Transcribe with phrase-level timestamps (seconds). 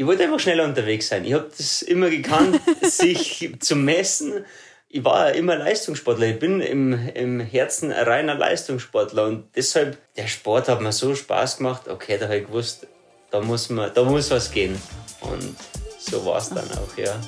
[0.00, 1.26] ich wollte einfach schneller unterwegs sein.
[1.26, 4.46] Ich habe das immer gekannt, sich zu messen.
[4.88, 6.28] Ich war immer Leistungssportler.
[6.28, 9.26] Ich bin im, im Herzen ein reiner Leistungssportler.
[9.26, 11.86] Und deshalb, der Sport hat mir so Spaß gemacht.
[11.86, 12.86] Okay, da habe ich gewusst,
[13.30, 14.80] da muss, man, da muss was gehen.
[15.20, 15.54] Und
[15.98, 17.20] so war es dann auch, ja.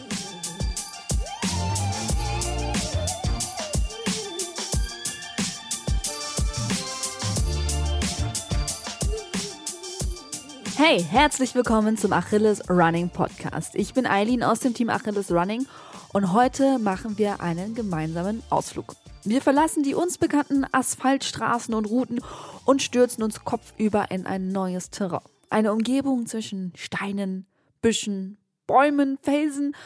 [10.84, 13.76] Hey, herzlich willkommen zum Achilles Running Podcast.
[13.76, 15.64] Ich bin Eileen aus dem Team Achilles Running
[16.12, 18.96] und heute machen wir einen gemeinsamen Ausflug.
[19.22, 22.20] Wir verlassen die uns bekannten Asphaltstraßen und Routen
[22.64, 25.22] und stürzen uns kopfüber in ein neues Terrain.
[25.50, 27.46] Eine Umgebung zwischen Steinen,
[27.80, 29.76] Büschen, Bäumen, Felsen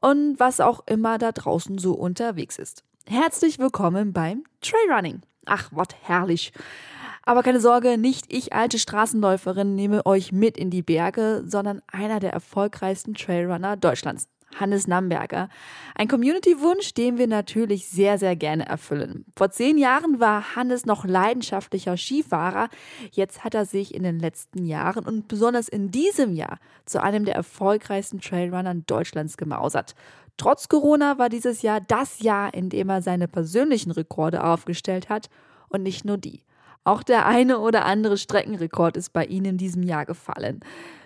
[0.00, 2.82] und was auch immer da draußen so unterwegs ist.
[3.06, 5.22] Herzlich willkommen beim Trailrunning.
[5.46, 6.52] Ach, was herrlich.
[7.24, 12.18] Aber keine Sorge, nicht ich, alte Straßenläuferin, nehme euch mit in die Berge, sondern einer
[12.18, 14.28] der erfolgreichsten Trailrunner Deutschlands.
[14.58, 15.48] Hannes Namberger.
[15.94, 19.24] Ein Community-Wunsch, den wir natürlich sehr, sehr gerne erfüllen.
[19.36, 22.68] Vor zehn Jahren war Hannes noch leidenschaftlicher Skifahrer.
[23.12, 27.24] Jetzt hat er sich in den letzten Jahren und besonders in diesem Jahr zu einem
[27.24, 29.94] der erfolgreichsten Trailrunnern Deutschlands gemausert.
[30.36, 35.28] Trotz Corona war dieses Jahr das Jahr, in dem er seine persönlichen Rekorde aufgestellt hat
[35.68, 36.42] und nicht nur die.
[36.84, 40.60] Auch der eine oder andere Streckenrekord ist bei ihm in diesem Jahr gefallen.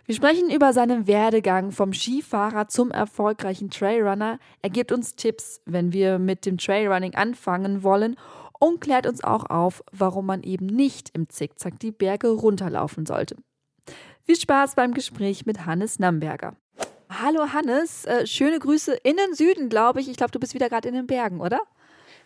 [0.06, 4.38] Wir sprechen über seinen Werdegang vom Skifahrer zum erfolgreichen Trailrunner.
[4.62, 8.16] Er gibt uns Tipps, wenn wir mit dem Trailrunning anfangen wollen
[8.58, 13.36] und klärt uns auch auf, warum man eben nicht im Zickzack die Berge runterlaufen sollte.
[14.22, 16.56] Viel Spaß beim Gespräch mit Hannes Namberger.
[17.08, 20.08] Hallo Hannes, äh, schöne Grüße in den Süden, glaube ich.
[20.08, 21.60] Ich glaube, du bist wieder gerade in den Bergen, oder?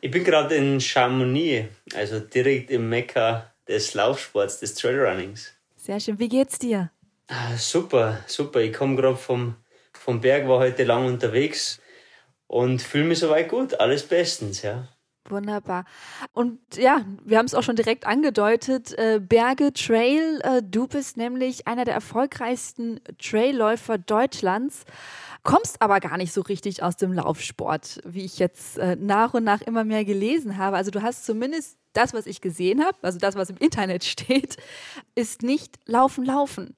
[0.02, 5.52] Ich bin gerade in Chamonix, also direkt im Mekka des Laufsports, des Trailrunnings.
[5.76, 6.18] Sehr schön.
[6.18, 6.90] Wie geht's dir?
[7.28, 8.60] Ah, super, super.
[8.60, 9.56] Ich komme gerade vom,
[9.92, 11.80] vom Berg, war heute lang unterwegs
[12.46, 13.78] und fühle mich soweit gut.
[13.78, 14.88] Alles bestens, ja.
[15.28, 15.84] Wunderbar.
[16.32, 18.98] Und ja, wir haben es auch schon direkt angedeutet.
[18.98, 24.84] Äh, Berge Trail, äh, du bist nämlich einer der erfolgreichsten Trailläufer Deutschlands
[25.42, 29.44] kommst aber gar nicht so richtig aus dem Laufsport, wie ich jetzt äh, nach und
[29.44, 30.76] nach immer mehr gelesen habe.
[30.76, 34.56] Also du hast zumindest das, was ich gesehen habe, also das, was im Internet steht,
[35.14, 36.76] ist nicht Laufen, Laufen.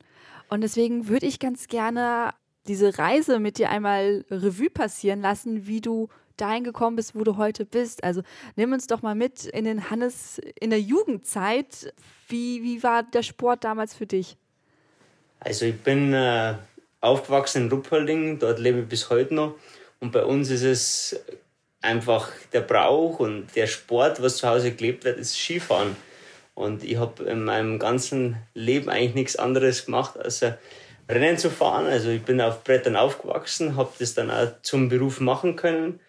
[0.48, 2.34] Und deswegen würde ich ganz gerne
[2.68, 7.36] diese Reise mit dir einmal Revue passieren lassen, wie du dahin gekommen bist, wo du
[7.36, 8.04] heute bist.
[8.04, 8.22] Also
[8.56, 11.92] nimm uns doch mal mit in den Hannes in der Jugendzeit.
[12.28, 14.36] Wie, wie war der Sport damals für dich?
[15.40, 16.54] Also ich bin äh,
[17.00, 19.56] aufgewachsen in Ruppolding, dort lebe ich bis heute noch.
[20.00, 21.20] Und bei uns ist es
[21.80, 25.96] einfach der Brauch und der Sport, was zu Hause gelebt wird, ist Skifahren.
[26.54, 30.44] Und ich habe in meinem ganzen Leben eigentlich nichts anderes gemacht, als
[31.08, 31.86] Rennen zu fahren.
[31.86, 36.00] Also ich bin auf Brettern aufgewachsen, habe das dann auch zum Beruf machen können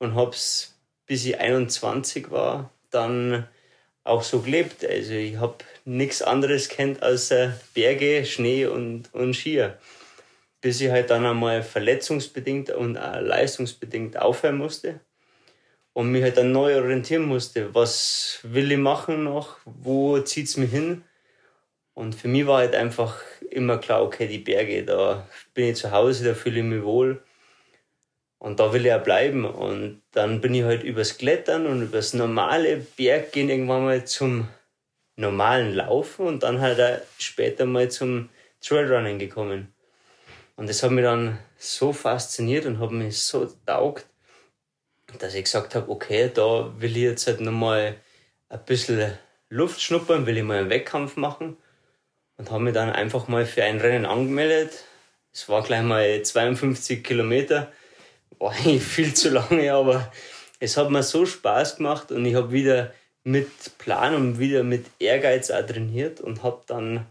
[0.00, 0.74] und habe es,
[1.06, 3.46] bis ich 21 war, dann
[4.02, 4.84] auch so gelebt.
[4.84, 7.32] Also ich habe nichts anderes kennt als
[7.74, 9.78] Berge, Schnee und, und Skier
[10.60, 15.00] bis ich halt dann einmal verletzungsbedingt und auch leistungsbedingt aufhören musste
[15.92, 17.74] und mich halt dann neu orientieren musste.
[17.74, 19.56] Was will ich machen noch?
[19.64, 21.02] Wo zieht es mich hin?
[21.94, 25.90] Und für mich war halt einfach immer klar, okay, die Berge, da bin ich zu
[25.90, 27.22] Hause, da fühle ich mich wohl.
[28.40, 29.44] Und da will ich auch bleiben.
[29.44, 34.48] Und dann bin ich halt übers Klettern und übers normale Berggehen irgendwann mal zum
[35.16, 38.30] normalen Laufen und dann halt auch später mal zum
[38.62, 39.72] Trailrunning gekommen.
[40.56, 44.06] Und das hat mich dann so fasziniert und hat mich so taugt,
[45.18, 47.96] dass ich gesagt habe, okay, da will ich jetzt halt nochmal
[48.48, 49.12] ein bisschen
[49.50, 51.58] Luft schnuppern, will ich mal einen Wettkampf machen.
[52.38, 54.84] Und habe mich dann einfach mal für ein Rennen angemeldet.
[55.30, 57.70] Es war gleich mal 52 Kilometer.
[58.48, 60.10] Eigentlich viel zu lange, aber
[60.58, 62.92] es hat mir so Spaß gemacht und ich habe wieder
[63.22, 67.06] mit Plan und wieder mit Ehrgeiz auch trainiert und habe dann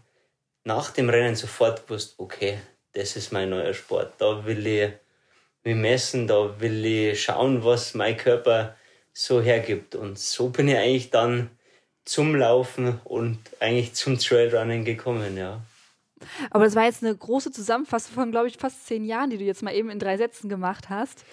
[0.64, 2.58] nach dem Rennen sofort gewusst, okay,
[2.92, 4.14] das ist mein neuer Sport.
[4.18, 4.90] Da will ich
[5.62, 8.76] mich messen, da will ich schauen, was mein Körper
[9.12, 9.94] so hergibt.
[9.94, 11.50] Und so bin ich eigentlich dann
[12.04, 15.60] zum Laufen und eigentlich zum Trailrunning gekommen, ja.
[16.50, 19.44] Aber das war jetzt eine große Zusammenfassung von, glaube ich, fast zehn Jahren, die du
[19.44, 21.24] jetzt mal eben in drei Sätzen gemacht hast.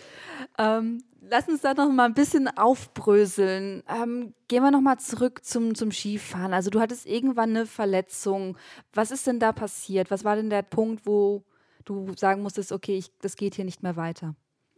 [0.58, 3.84] Ähm, lass uns da noch mal ein bisschen aufbröseln.
[3.90, 6.54] Ähm, gehen wir noch mal zurück zum, zum Skifahren.
[6.54, 8.58] Also du hattest irgendwann eine Verletzung.
[8.94, 10.12] Was ist denn da passiert?
[10.12, 11.44] Was war denn der Punkt, wo
[11.86, 14.36] du sagen musstest, okay, ich, das geht hier nicht mehr weiter?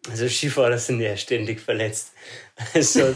[0.09, 2.13] Also Skifahrer sind ja ständig verletzt.
[2.73, 3.13] Also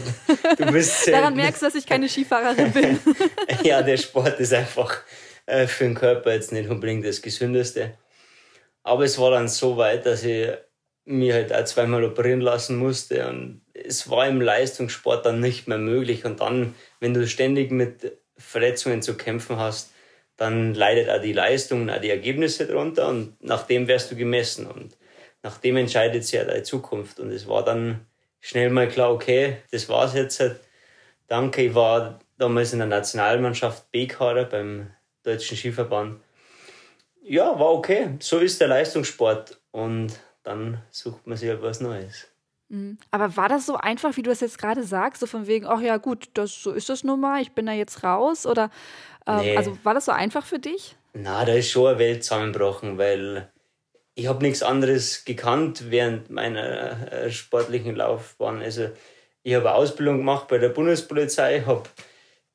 [0.58, 2.98] du bist Daran merkst du, dass ich keine Skifahrerin bin.
[3.62, 5.00] ja, der Sport ist einfach
[5.46, 7.98] äh, für den Körper jetzt nicht unbedingt das Gesündeste.
[8.82, 10.48] Aber es war dann so weit, dass ich
[11.06, 15.78] mir halt auch zweimal operieren lassen musste und es war im Leistungssport dann nicht mehr
[15.78, 16.24] möglich.
[16.24, 19.92] Und dann, wenn du ständig mit Verletzungen zu kämpfen hast,
[20.36, 24.16] dann leidet auch die Leistung und auch die Ergebnisse darunter und nach dem wirst du
[24.16, 24.96] gemessen und
[25.42, 27.20] nach dem entscheidet sich ja deine Zukunft.
[27.20, 28.06] Und es war dann
[28.40, 30.42] schnell mal klar, okay, das war's jetzt.
[31.28, 34.90] Danke, ich war damals in der Nationalmannschaft B-Kader beim
[35.24, 36.20] Deutschen Skiverband.
[37.22, 38.10] Ja, war okay.
[38.20, 39.58] So ist der Leistungssport.
[39.72, 40.12] Und
[40.44, 42.28] dann sucht man sich halt was Neues.
[42.68, 42.98] Mhm.
[43.10, 45.80] Aber war das so einfach, wie du es jetzt gerade sagst, so von wegen, ach
[45.80, 48.46] ja gut, das, so ist das nun mal, ich bin da jetzt raus?
[48.46, 48.70] Oder
[49.26, 49.56] ähm, nee.
[49.56, 50.96] also war das so einfach für dich?
[51.14, 53.48] Na, da ist schon eine Welt zusammengebrochen, weil
[54.14, 58.62] ich habe nichts anderes gekannt während meiner äh, sportlichen Laufbahn.
[58.62, 58.90] Also
[59.42, 61.84] ich habe Ausbildung gemacht bei der Bundespolizei, habe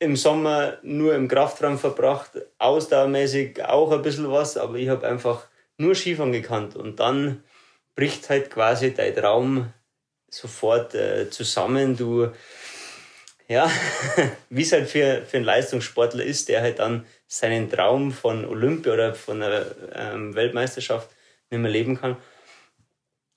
[0.00, 5.46] im Sommer nur im Kraftraum verbracht, ausdauermäßig auch ein bisschen was, aber ich habe einfach
[5.76, 6.74] nur Skifahren gekannt.
[6.74, 7.44] Und dann
[7.94, 9.72] bricht halt quasi dein Traum
[10.30, 11.98] sofort äh, zusammen.
[11.98, 12.30] Du,
[13.46, 13.70] ja,
[14.48, 18.94] wie es halt für, für einen Leistungssportler ist, der halt dann seinen Traum von Olympia
[18.94, 21.10] oder von einer ähm, Weltmeisterschaft
[21.50, 22.16] nicht mehr leben kann,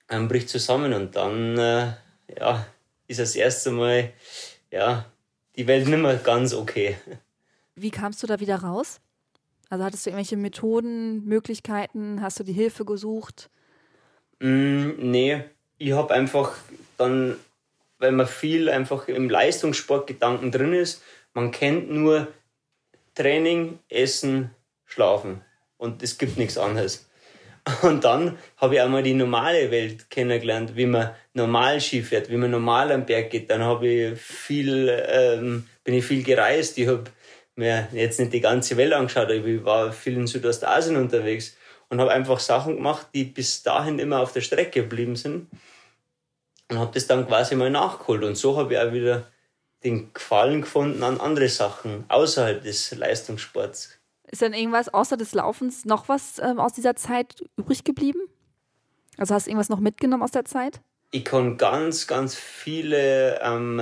[0.08, 0.94] ähm, bricht zusammen.
[0.94, 1.92] Und dann, äh,
[2.38, 2.66] ja,
[3.06, 4.12] ist das erste Mal,
[4.70, 5.04] ja,
[5.56, 6.96] die Welt nicht mehr ganz okay.
[7.74, 9.00] Wie kamst du da wieder raus?
[9.70, 12.20] Also hattest du irgendwelche Methoden, Möglichkeiten?
[12.20, 13.50] Hast du die Hilfe gesucht?
[14.40, 15.44] Mm, nee,
[15.78, 16.56] ich habe einfach
[16.96, 17.36] dann,
[17.98, 21.02] weil man viel einfach im Leistungssportgedanken drin ist,
[21.32, 22.28] man kennt nur
[23.14, 24.50] Training, Essen,
[24.84, 25.40] Schlafen
[25.78, 27.08] und es gibt nichts anderes.
[27.82, 32.30] Und dann habe ich auch mal die normale Welt kennengelernt, wie man normal Ski fährt,
[32.30, 33.50] wie man normal am Berg geht.
[33.50, 36.76] Dann habe ich viel, ähm, bin ich viel gereist.
[36.76, 37.04] Ich habe
[37.56, 41.56] mir jetzt nicht die ganze Welt angeschaut, aber ich war viel in Südostasien unterwegs
[41.88, 45.48] und habe einfach Sachen gemacht, die bis dahin immer auf der Strecke geblieben sind
[46.70, 48.24] und habe das dann quasi mal nachgeholt.
[48.24, 49.26] Und so habe ich auch wieder
[49.84, 53.98] den Gefallen gefunden an andere Sachen außerhalb des Leistungssports.
[54.34, 58.18] Ist denn irgendwas außer des Laufens noch was ähm, aus dieser Zeit übrig geblieben?
[59.16, 60.80] Also hast du irgendwas noch mitgenommen aus der Zeit?
[61.12, 63.80] Ich kann ganz, ganz viele ähm,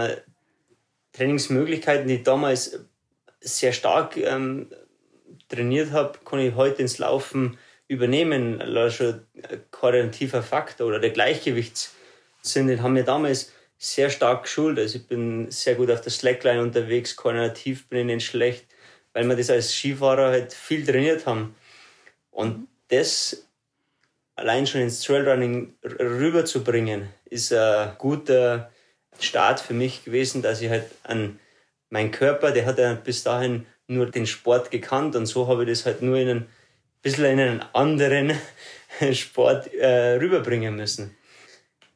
[1.15, 2.81] Trainingsmöglichkeiten, die ich damals
[3.41, 4.69] sehr stark ähm,
[5.49, 7.57] trainiert habe, kann ich heute ins Laufen
[7.89, 8.61] übernehmen.
[8.61, 9.15] Also
[9.71, 11.95] koordinativer Faktor oder der Gleichgewichts
[12.43, 14.79] sind, den haben wir damals sehr stark geschult.
[14.79, 18.67] Also ich bin sehr gut auf der Slackline unterwegs, koordinativ bin ich nicht schlecht,
[19.13, 21.55] weil wir das als Skifahrer halt viel trainiert haben.
[22.31, 23.47] Und das
[24.35, 28.71] allein schon ins Trailrunning rüberzubringen, ist ein guter
[29.19, 31.39] Start für mich gewesen, dass ich halt an
[31.91, 35.69] mein Körper, der hat ja bis dahin nur den Sport gekannt und so habe ich
[35.69, 36.49] das halt nur in ein
[37.03, 38.33] bisschen in einen anderen
[39.13, 41.17] Sport äh, rüberbringen müssen.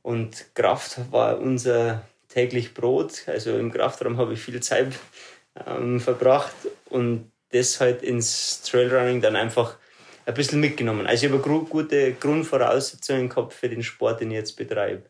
[0.03, 3.23] Und Kraft war unser täglich Brot.
[3.27, 4.93] Also im Kraftraum habe ich viel Zeit
[5.67, 6.55] ähm, verbracht
[6.91, 9.77] und das halt ins Trailrunning dann einfach
[10.27, 11.07] ein bisschen mitgenommen.
[11.07, 15.05] Also ich habe gute Grundvoraussetzungen gehabt für den Sport, den ich jetzt betreibe.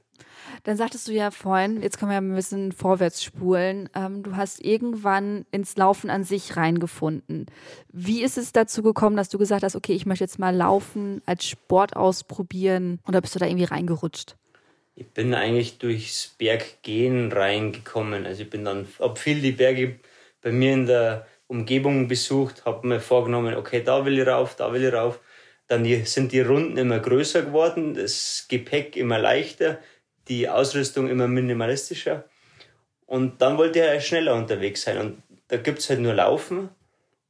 [0.64, 4.64] Dann sagtest du ja vorhin, jetzt können wir ein bisschen vorwärts spulen, ähm, du hast
[4.64, 7.46] irgendwann ins Laufen an sich reingefunden.
[7.92, 11.22] Wie ist es dazu gekommen, dass du gesagt hast, okay, ich möchte jetzt mal Laufen
[11.26, 14.37] als Sport ausprobieren oder bist du da irgendwie reingerutscht?
[14.97, 18.25] ich bin eigentlich durchs Berggehen reingekommen.
[18.25, 20.00] Also ich bin dann, hab viel die Berge
[20.43, 24.73] bei mir in der Umgebung besucht, habe mir vorgenommen, okay, da will ich rauf, da
[24.73, 25.21] will ich rauf.
[25.69, 29.78] Dann sind die Runden immer größer geworden, das Gepäck immer leichter,
[30.28, 32.25] die Ausrüstung immer minimalistischer.
[33.07, 34.99] Und dann wollte ich schneller unterwegs sein.
[34.99, 36.69] Und da gibt's halt nur Laufen.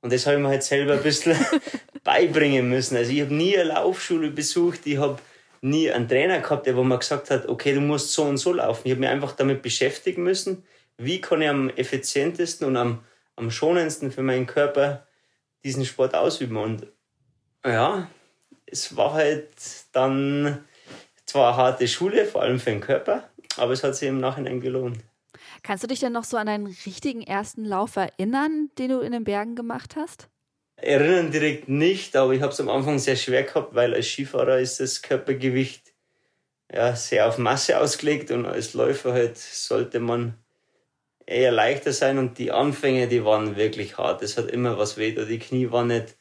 [0.00, 1.36] Und das habe ich mir halt selber ein bisschen
[2.04, 2.96] beibringen müssen.
[2.96, 5.18] Also ich habe nie eine Laufschule besucht, ich habe
[5.60, 8.52] nie einen Trainer gehabt, der wo mir gesagt hat, okay, du musst so und so
[8.52, 8.82] laufen.
[8.84, 10.64] Ich habe mich einfach damit beschäftigen müssen,
[10.98, 13.04] wie kann ich am effizientesten und am,
[13.36, 15.06] am schonendsten für meinen Körper
[15.64, 16.56] diesen Sport ausüben.
[16.56, 16.86] Und
[17.64, 18.08] ja,
[18.66, 19.48] es war halt
[19.92, 20.64] dann
[21.26, 24.60] zwar eine harte Schule, vor allem für den Körper, aber es hat sich im Nachhinein
[24.60, 24.98] gelohnt.
[25.62, 29.12] Kannst du dich denn noch so an deinen richtigen ersten Lauf erinnern, den du in
[29.12, 30.28] den Bergen gemacht hast?
[30.76, 34.60] Erinnern direkt nicht, aber ich habe es am Anfang sehr schwer gehabt, weil als Skifahrer
[34.60, 35.94] ist das Körpergewicht
[36.72, 40.34] ja, sehr auf Masse ausgelegt und als Läufer halt sollte man
[41.26, 44.22] eher leichter sein und die Anfänge, die waren wirklich hart.
[44.22, 46.14] Es hat immer was weh, die Knie waren nicht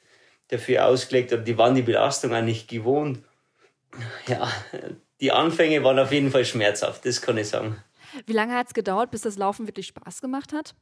[0.50, 3.20] dafür ausgelegt oder die waren die Belastung auch nicht gewohnt.
[4.28, 4.52] Ja,
[5.22, 7.82] die Anfänge waren auf jeden Fall schmerzhaft, das kann ich sagen.
[8.26, 10.74] Wie lange hat es gedauert, bis das Laufen wirklich Spaß gemacht hat?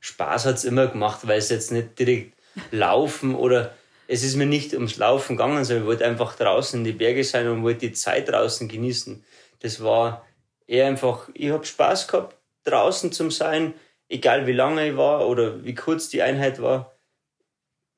[0.00, 2.34] Spaß hat es immer gemacht, weil es jetzt nicht direkt
[2.70, 3.74] Laufen oder
[4.06, 7.24] es ist mir nicht ums Laufen gegangen, sondern ich wollte einfach draußen in die Berge
[7.24, 9.24] sein und wollte die Zeit draußen genießen.
[9.60, 10.24] Das war
[10.66, 12.36] eher einfach, ich habe Spaß gehabt,
[12.70, 13.74] draußen zu sein,
[14.08, 16.96] egal wie lange ich war oder wie kurz die Einheit war.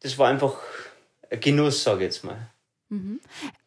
[0.00, 0.57] Das war einfach
[1.31, 2.50] ein Genuss, sage ich jetzt mal.
[2.89, 3.21] Mhm.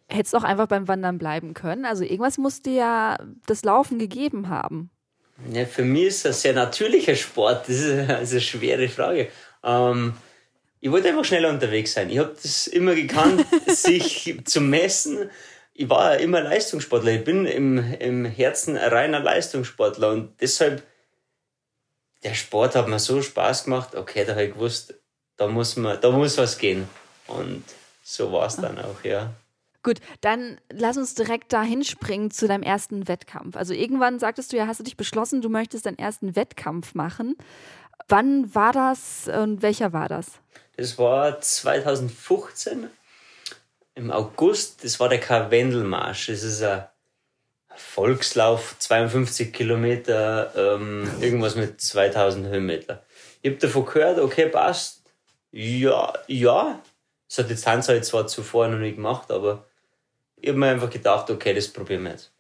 [0.07, 1.86] Hättest du auch einfach beim Wandern bleiben können?
[1.86, 3.17] Also irgendwas musste ja
[3.48, 4.91] das Laufen gegeben haben.
[5.51, 7.67] Ja, für mich ist das ein sehr natürlicher Sport.
[7.67, 9.29] Das ist eine schwere Frage.
[9.63, 10.13] Ähm,
[10.79, 12.10] ich wollte einfach schneller unterwegs sein.
[12.10, 15.29] Ich habe das immer gekannt, sich zu messen.
[15.74, 17.13] Ich war immer Leistungssportler.
[17.13, 20.83] Ich bin im, im Herzen ein reiner Leistungssportler und deshalb,
[22.24, 23.96] der Sport hat mir so Spaß gemacht.
[23.96, 24.96] Okay, da habe ich gewusst,
[25.38, 26.88] da muss, man, da muss was gehen.
[27.27, 27.63] Und
[28.03, 29.34] so war es dann auch, ja.
[29.84, 33.58] Gut, dann lass uns direkt dahin springen zu deinem ersten Wettkampf.
[33.58, 37.36] Also irgendwann sagtest du ja, hast du dich beschlossen, du möchtest deinen ersten Wettkampf machen.
[38.08, 40.39] Wann war das und welcher war das?
[40.77, 42.88] Das war 2015
[43.96, 44.84] im August.
[44.86, 46.27] Das war der Karwendelmarsch.
[46.27, 46.86] Das ist ein
[47.77, 53.03] Volkslauf, 52 Kilometer, ähm, irgendwas mit 2000 Höhenmeter.
[53.42, 55.01] Ich habe davon gehört, okay, passt.
[55.51, 56.82] Ja, ja.
[57.27, 59.65] Das hat die Distanz halt zwar zuvor noch nicht gemacht, aber
[60.38, 62.32] ich habe mir einfach gedacht, okay, das probieren wir jetzt.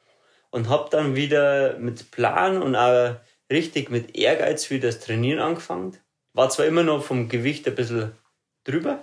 [0.49, 3.15] Und habe dann wieder mit Plan und auch
[3.49, 5.97] richtig mit Ehrgeiz wieder das Trainieren angefangen.
[6.33, 8.11] War zwar immer noch vom Gewicht ein bisschen
[8.63, 8.99] drüber,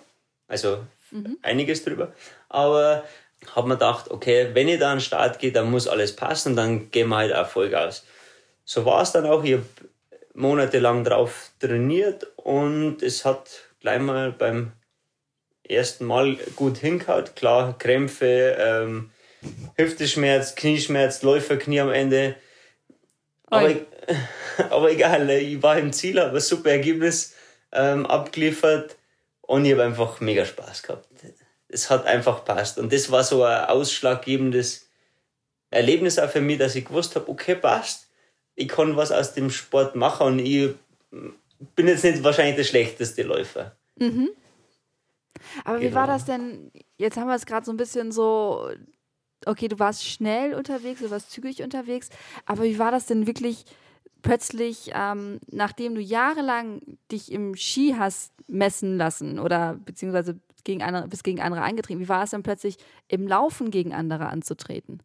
[0.49, 1.39] also mhm.
[1.43, 2.13] einiges drüber,
[2.49, 3.05] aber
[3.55, 6.57] habe mir gedacht, okay, wenn ich da an den Start gehe, dann muss alles passen,
[6.57, 8.05] dann gehen wir halt auch Vollgas.
[8.65, 9.43] So war es dann auch.
[9.43, 9.65] Ich habe
[10.35, 13.49] monatelang drauf trainiert und es hat
[13.81, 14.73] gleich mal beim
[15.69, 17.37] ersten Mal gut hingehaut.
[17.37, 19.11] Klar, Krämpfe, ähm,
[19.77, 22.37] Hüfteschmerz, Knieschmerz, Läuferknie am Ende.
[23.47, 23.75] Aber,
[24.71, 27.35] aber egal, ich war im Ziel, habe ein super Ergebnis
[27.73, 28.97] ähm, abgeliefert
[29.43, 31.10] und ich habe einfach mega Spaß gehabt.
[31.73, 32.79] Es hat einfach passt.
[32.79, 34.89] Und das war so ein ausschlaggebendes
[35.71, 38.09] Erlebnis auch für mich, dass ich gewusst habe, okay, passt.
[38.57, 40.75] Ich kann was aus dem Sport machen und ich
[41.77, 43.77] bin jetzt nicht wahrscheinlich der schlechteste Läufer.
[43.97, 44.31] Mhm.
[45.65, 45.91] Aber genau.
[45.91, 46.17] wie war genau.
[46.17, 46.71] das denn?
[46.99, 48.71] Jetzt haben wir es gerade so ein bisschen so,
[49.47, 52.11] okay, du warst schnell unterwegs, du warst zügig unterwegs,
[52.47, 53.65] aber wie war das denn wirklich
[54.23, 61.09] plötzlich, ähm, nachdem du jahrelang dich im Ski hast messen lassen oder beziehungsweise gegen andere,
[61.09, 62.77] bist gegen andere eingetreten, wie war es dann plötzlich
[63.09, 65.03] im Laufen gegen andere anzutreten?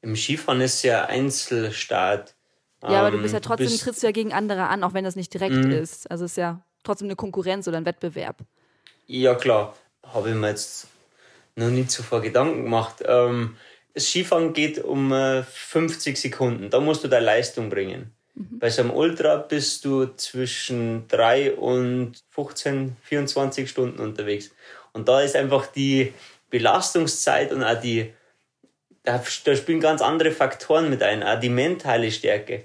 [0.00, 2.34] Im Skifahren ist ja Einzelstart.
[2.82, 5.04] Ja, aber du bist ja ähm, trotzdem, trittst du ja gegen andere an, auch wenn
[5.04, 5.72] das nicht direkt mhm.
[5.72, 6.08] ist.
[6.10, 8.44] Also es ist ja trotzdem eine Konkurrenz oder ein Wettbewerb.
[9.06, 9.74] Ja, klar.
[10.04, 10.86] Habe ich mir jetzt
[11.56, 13.02] noch nicht zuvor Gedanken gemacht.
[13.04, 13.56] Ähm,
[13.94, 16.70] das Skifahren geht um äh, 50 Sekunden.
[16.70, 18.12] Da musst du deine Leistung bringen.
[18.38, 18.58] Mhm.
[18.58, 24.50] Bei so einem Ultra bist du zwischen 3 und 15, 24 Stunden unterwegs.
[24.92, 26.12] Und da ist einfach die
[26.50, 28.12] Belastungszeit und auch die,
[29.02, 31.22] da, da spielen ganz andere Faktoren mit ein.
[31.22, 32.64] Auch die mentale Stärke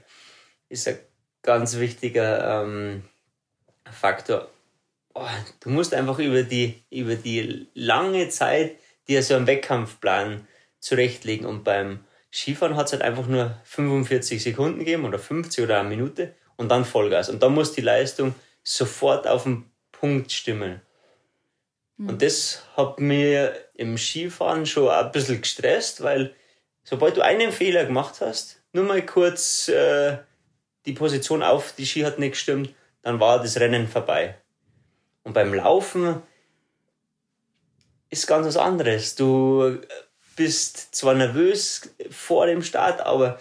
[0.69, 0.99] ist ein
[1.41, 3.03] ganz wichtiger ähm,
[3.91, 4.49] Faktor
[5.13, 5.27] oh,
[5.61, 8.77] du musst einfach über die, über die lange Zeit
[9.07, 10.47] dir so einen Wettkampfplan
[10.79, 11.45] zurechtlegen.
[11.45, 11.99] Und beim
[12.33, 16.69] Skifahren hat es halt einfach nur 45 Sekunden gegeben oder 50 oder eine Minute und
[16.69, 17.29] dann Vollgas.
[17.29, 20.81] Und da muss die Leistung sofort auf den Punkt stimmen.
[21.97, 22.09] Mhm.
[22.09, 26.33] Und das hat mir im Skifahren schon ein bisschen gestresst, weil
[26.83, 30.17] sobald du einen Fehler gemacht hast, nur mal kurz äh,
[30.87, 32.73] die Position auf, die Ski hat nicht gestimmt,
[33.03, 34.35] dann war das Rennen vorbei.
[35.21, 36.23] Und beim Laufen
[38.09, 39.13] ist ganz was anderes.
[39.13, 39.79] Du
[40.35, 43.39] bist zwar nervös vor dem Start, aber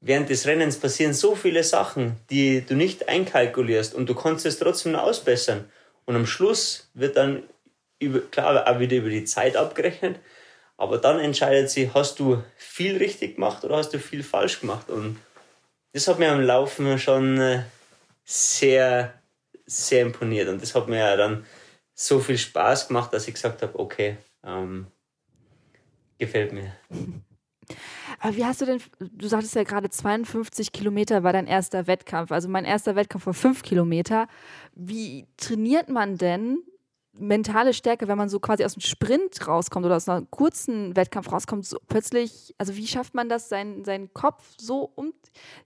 [0.00, 4.58] während des Rennens passieren so viele Sachen, die du nicht einkalkulierst und du kannst es
[4.58, 5.70] trotzdem noch ausbessern.
[6.04, 7.42] Und am Schluss wird dann
[7.98, 10.18] über, klar auch wieder über die Zeit abgerechnet,
[10.76, 14.88] aber dann entscheidet sich, hast du viel richtig gemacht oder hast du viel falsch gemacht.
[14.88, 15.18] Und
[15.92, 17.62] das hat mir am Laufen schon äh,
[18.24, 19.12] sehr
[19.70, 20.48] sehr imponiert.
[20.48, 21.46] Und das hat mir ja dann
[21.94, 24.88] so viel Spaß gemacht, dass ich gesagt habe, okay, ähm,
[26.20, 26.72] gefällt mir.
[28.20, 32.32] Aber wie hast du denn, du sagtest ja gerade 52 Kilometer war dein erster Wettkampf.
[32.32, 34.28] Also mein erster Wettkampf war 5 Kilometer.
[34.74, 36.58] Wie trainiert man denn
[37.12, 41.32] mentale Stärke, wenn man so quasi aus einem Sprint rauskommt oder aus einem kurzen Wettkampf
[41.32, 45.12] rauskommt, so plötzlich, also wie schafft man das, seinen, seinen Kopf so um,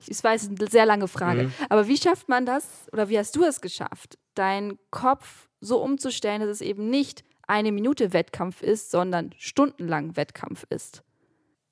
[0.07, 1.53] ich weiß, es ist eine sehr lange Frage, mhm.
[1.69, 6.41] aber wie schafft man das oder wie hast du es geschafft, deinen Kopf so umzustellen,
[6.41, 11.03] dass es eben nicht eine Minute Wettkampf ist, sondern stundenlang Wettkampf ist?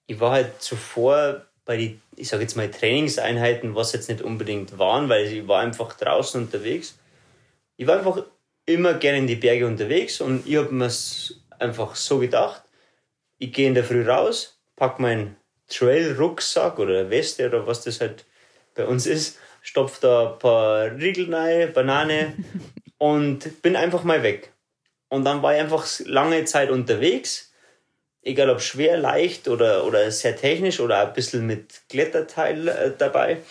[0.06, 4.78] Ich war halt zuvor bei die, ich sage jetzt mal Trainingseinheiten, was jetzt nicht unbedingt
[4.78, 6.98] waren, weil ich war einfach draußen unterwegs.
[7.76, 8.24] Ich war einfach
[8.66, 10.90] immer gerne in die Berge unterwegs und ich habe mir
[11.58, 12.62] einfach so gedacht,
[13.38, 15.36] ich gehe in der Früh raus, pack meinen
[15.68, 18.24] Trail-Rucksack oder Weste oder was das halt
[18.74, 22.34] bei uns ist, stopf da ein paar Riegel rein, Banane
[22.98, 24.52] und bin einfach mal weg.
[25.12, 27.52] Und dann war ich einfach lange Zeit unterwegs,
[28.22, 33.42] egal ob schwer, leicht oder, oder sehr technisch oder ein bisschen mit Kletterteil äh, dabei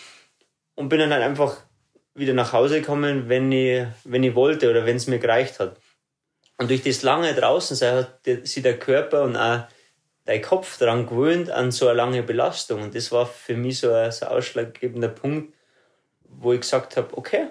[0.74, 1.58] und bin dann halt einfach
[2.14, 5.76] wieder nach Hause gekommen, wenn ich, wenn ich wollte oder wenn es mir gereicht hat.
[6.58, 9.60] Und durch das lange draußen sein hat sich der Körper und auch
[10.24, 12.82] dein Kopf daran gewöhnt an so eine lange Belastung.
[12.82, 15.54] Und das war für mich so ein, so ein ausschlaggebender Punkt,
[16.24, 17.50] wo ich gesagt habe, okay,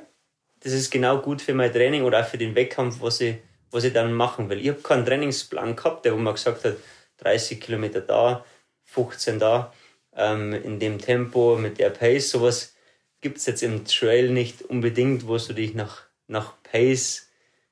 [0.59, 3.37] das ist genau gut für mein Training oder auch für den Wettkampf, was ich,
[3.71, 4.59] was ich dann machen will.
[4.59, 6.77] Ich habe keinen Trainingsplan gehabt, der wo man gesagt hat,
[7.17, 8.45] 30 Kilometer da,
[8.85, 9.73] 15 da,
[10.15, 12.75] ähm, in dem Tempo, mit der Pace, sowas
[13.21, 17.29] gibt es jetzt im Trail nicht unbedingt, wo du dich nach, nach Pace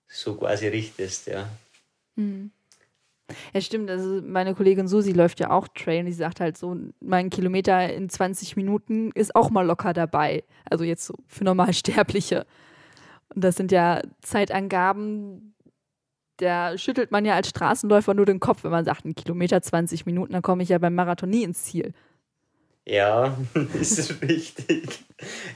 [0.08, 1.50] so quasi richtest, ja.
[2.16, 2.52] Mhm.
[3.54, 3.90] Ja, stimmt.
[3.90, 7.94] Also meine Kollegin Susi läuft ja auch Trail und die sagt halt so, mein Kilometer
[7.94, 10.44] in 20 Minuten ist auch mal locker dabei.
[10.70, 12.46] Also jetzt so für Normalsterbliche.
[13.34, 15.54] Und das sind ja Zeitangaben,
[16.40, 20.06] da schüttelt man ja als Straßenläufer nur den Kopf, wenn man sagt, ein Kilometer 20
[20.06, 21.94] Minuten, dann komme ich ja beim Marathon nie ins Ziel.
[22.86, 23.38] Ja,
[23.80, 25.04] ist richtig.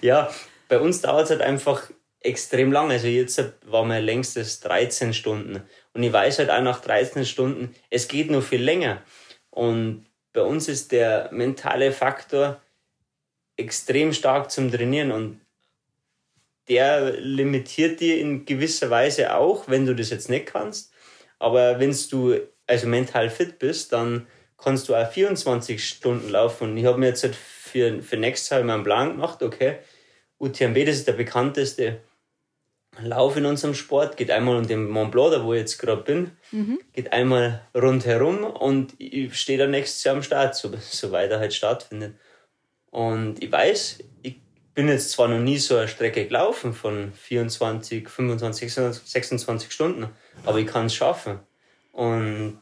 [0.01, 0.29] Ja,
[0.67, 2.91] bei uns dauert es halt einfach extrem lang.
[2.91, 5.61] Also jetzt war mein längstes 13 Stunden.
[5.93, 9.01] Und ich weiß halt auch nach 13 Stunden, es geht nur viel länger.
[9.49, 12.59] Und bei uns ist der mentale Faktor
[13.55, 15.39] extrem stark zum Trainieren und
[16.69, 20.91] der limitiert dir in gewisser Weise auch, wenn du das jetzt nicht kannst.
[21.39, 24.27] Aber wenn du also mental fit bist, dann
[24.57, 26.71] kannst du auch 24 Stunden laufen.
[26.71, 29.79] Und ich habe mir jetzt halt für, für nächstes Jahr mal einen Plan gemacht, okay,
[30.39, 31.99] UTMB, das ist der bekannteste
[33.01, 36.03] Lauf in unserem Sport, geht einmal um den Mont Blanc, da wo ich jetzt gerade
[36.03, 36.79] bin, mhm.
[36.93, 41.53] geht einmal rundherum und ich stehe dann nächstes Jahr am Start, so, so weiter halt
[41.53, 42.15] stattfindet.
[42.91, 44.42] Und ich weiß, ich
[44.73, 50.09] bin jetzt zwar noch nie so eine Strecke gelaufen von 24, 25, 26 Stunden,
[50.45, 51.39] aber ich kann es schaffen.
[51.91, 52.59] Und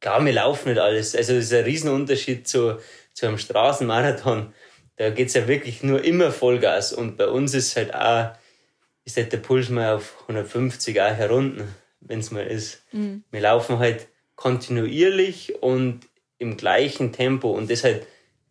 [0.00, 1.14] klar, wir laufen nicht alles.
[1.14, 2.78] Also das ist ein Riesenunterschied zu,
[3.12, 4.52] zu einem Straßenmarathon.
[4.96, 6.92] Da geht es ja wirklich nur immer Vollgas.
[6.92, 8.32] Und bei uns ist halt auch,
[9.04, 11.64] ist halt der Puls mal auf 150 auch herunter,
[12.00, 12.82] wenn es mal ist.
[12.92, 13.24] Mhm.
[13.30, 16.00] Wir laufen halt kontinuierlich und
[16.38, 18.06] im gleichen Tempo und das halt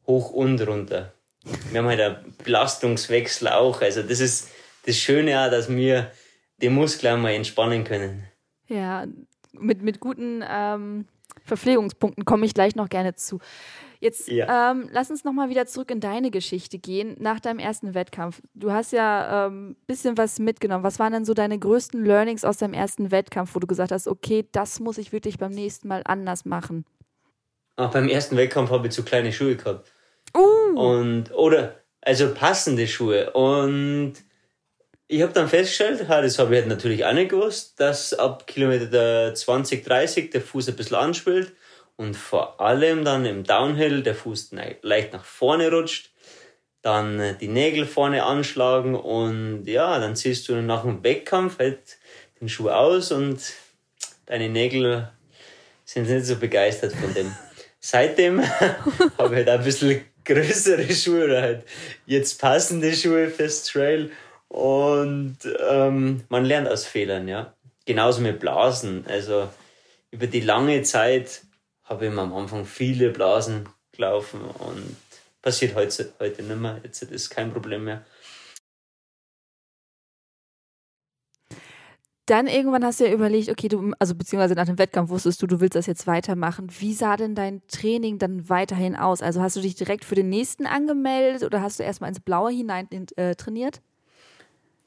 [0.06, 1.14] hoch und runter.
[1.44, 3.82] Wir haben halt einen Belastungswechsel auch.
[3.82, 4.50] Also das ist
[4.86, 6.12] das Schöne auch, dass wir
[6.62, 8.24] die Muskeln mal entspannen können.
[8.68, 9.06] Ja,
[9.54, 11.06] mit, mit guten ähm,
[11.46, 13.40] Verpflegungspunkten komme ich gleich noch gerne zu.
[14.02, 14.72] Jetzt ja.
[14.72, 18.42] ähm, lass uns nochmal wieder zurück in deine Geschichte gehen, nach deinem ersten Wettkampf.
[18.54, 20.86] Du hast ja ein ähm, bisschen was mitgenommen.
[20.86, 24.08] Was waren denn so deine größten Learnings aus deinem ersten Wettkampf, wo du gesagt hast,
[24.08, 26.86] okay, das muss ich wirklich beim nächsten Mal anders machen?
[27.76, 29.92] Ach, beim ersten Wettkampf habe ich zu kleine Schuhe gehabt.
[30.36, 30.80] Uh.
[30.80, 33.32] Und, oder, also passende Schuhe.
[33.32, 34.14] Und
[35.08, 39.34] ich habe dann festgestellt, das habe ich halt natürlich auch nicht gewusst, dass ab Kilometer
[39.34, 41.54] 20, 30 der Fuß ein bisschen anschwillt
[41.96, 44.52] und vor allem dann im Downhill der Fuß
[44.84, 46.12] leicht nach vorne rutscht,
[46.82, 51.98] dann äh, die Nägel vorne anschlagen und ja, dann ziehst du nach dem Wettkampf halt
[52.40, 53.42] den Schuh aus und
[54.28, 55.10] deine Nägel
[55.84, 57.36] sind nicht so begeistert von dem.
[57.80, 58.42] Seitdem
[59.18, 61.64] habe ich halt ein bisschen größere Schuhe oder halt
[62.06, 64.12] jetzt passende Schuhe fürs Trail
[64.48, 65.38] und
[65.70, 67.54] ähm, man lernt aus Fehlern, ja.
[67.86, 69.06] Genauso mit Blasen.
[69.08, 69.50] Also
[70.12, 71.42] über die lange Zeit
[71.84, 74.96] habe ich am Anfang viele Blasen gelaufen und
[75.42, 76.80] passiert heute, heute nicht mehr.
[76.84, 78.06] Jetzt ist kein Problem mehr.
[82.30, 85.48] Dann irgendwann hast du ja überlegt, okay, du, also beziehungsweise nach dem Wettkampf wusstest du,
[85.48, 86.68] du willst das jetzt weitermachen.
[86.78, 89.24] Wie sah denn dein Training dann weiterhin aus?
[89.24, 92.52] Also hast du dich direkt für den nächsten angemeldet oder hast du erstmal ins Blaue
[92.52, 93.82] hinein äh, trainiert?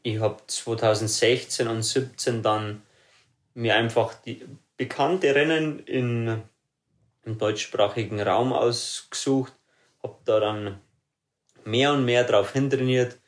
[0.04, 2.82] Ich habe 2016 und 2017 dann
[3.54, 4.44] mir einfach die
[4.76, 6.42] bekannte Rennen in
[7.24, 9.52] im deutschsprachigen Raum ausgesucht,
[10.02, 10.80] habe da dann
[11.64, 13.18] mehr und mehr drauf hintrainiert,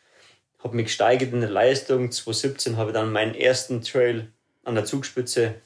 [0.65, 2.11] habe mich gesteigert in der Leistung.
[2.11, 4.33] 2017 habe ich dann meinen ersten Trail
[4.65, 5.57] an der Zugspitze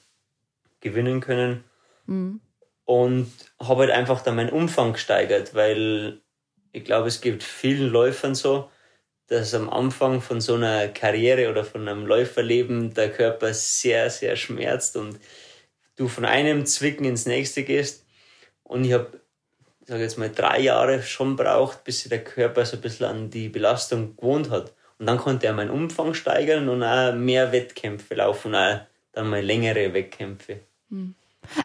[0.81, 1.65] gewinnen können
[2.07, 2.41] mhm.
[2.85, 6.21] und habe halt einfach dann meinen Umfang gesteigert, weil
[6.73, 8.71] ich glaube, es gibt vielen Läufern so,
[9.29, 14.37] dass am Anfang von so einer Karriere oder von einem Läuferleben der Körper sehr, sehr
[14.37, 15.21] schmerzt und
[15.97, 18.07] du von einem Zwicken ins nächste gehst.
[18.63, 19.21] Und ich habe,
[19.85, 23.31] sage jetzt mal, drei Jahre schon braucht, bis sich der Körper so ein bisschen an
[23.31, 24.75] die Belastung gewohnt hat.
[24.99, 28.81] Und dann konnte er meinen Umfang steigern und auch mehr Wettkämpfe laufen, auch
[29.13, 30.61] dann mal längere Wettkämpfe.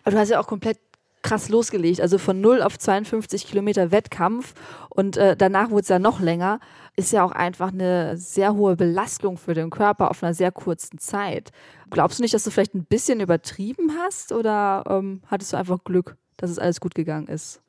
[0.03, 0.77] Aber du hast ja auch komplett
[1.23, 4.53] krass losgelegt, also von 0 auf 52 Kilometer Wettkampf
[4.89, 6.59] und äh, danach wurde es ja noch länger,
[6.95, 10.99] ist ja auch einfach eine sehr hohe Belastung für den Körper auf einer sehr kurzen
[10.99, 11.51] Zeit.
[11.89, 15.83] Glaubst du nicht, dass du vielleicht ein bisschen übertrieben hast oder ähm, hattest du einfach
[15.83, 17.61] Glück, dass es alles gut gegangen ist?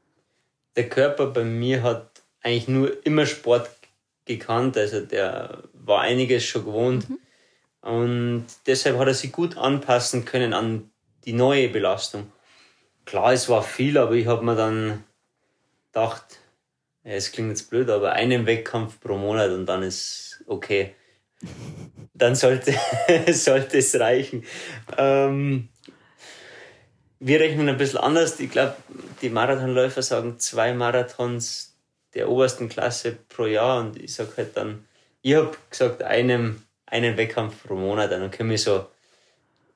[0.77, 3.71] Der Körper bei mir hat eigentlich nur immer Sport
[4.25, 7.19] gekannt, also der war einiges schon gewohnt mhm.
[7.81, 10.91] und deshalb hat er sich gut anpassen können an
[11.25, 12.33] die neue Belastung.
[13.05, 15.05] Klar, es war viel, aber ich habe mir dann
[15.93, 16.41] gedacht,
[17.05, 20.95] ja, es klingt jetzt blöd, aber einen Wettkampf pro Monat und dann ist okay.
[22.15, 22.75] Dann sollte,
[23.33, 24.45] sollte es reichen.
[24.97, 25.69] Ähm,
[27.21, 28.41] wir rechnen ein bisschen anders.
[28.41, 28.77] Ich glaube,
[29.21, 31.74] die Marathonläufer sagen zwei Marathons
[32.15, 34.85] der obersten Klasse pro Jahr und ich sage halt dann,
[35.23, 38.87] ich habe gesagt, einem, einen Wettkampf pro Monat, dann komme ich so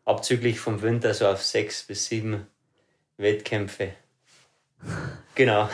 [0.05, 2.46] abzüglich vom Winter so auf sechs bis sieben
[3.16, 3.92] Wettkämpfe.
[5.35, 5.68] Genau.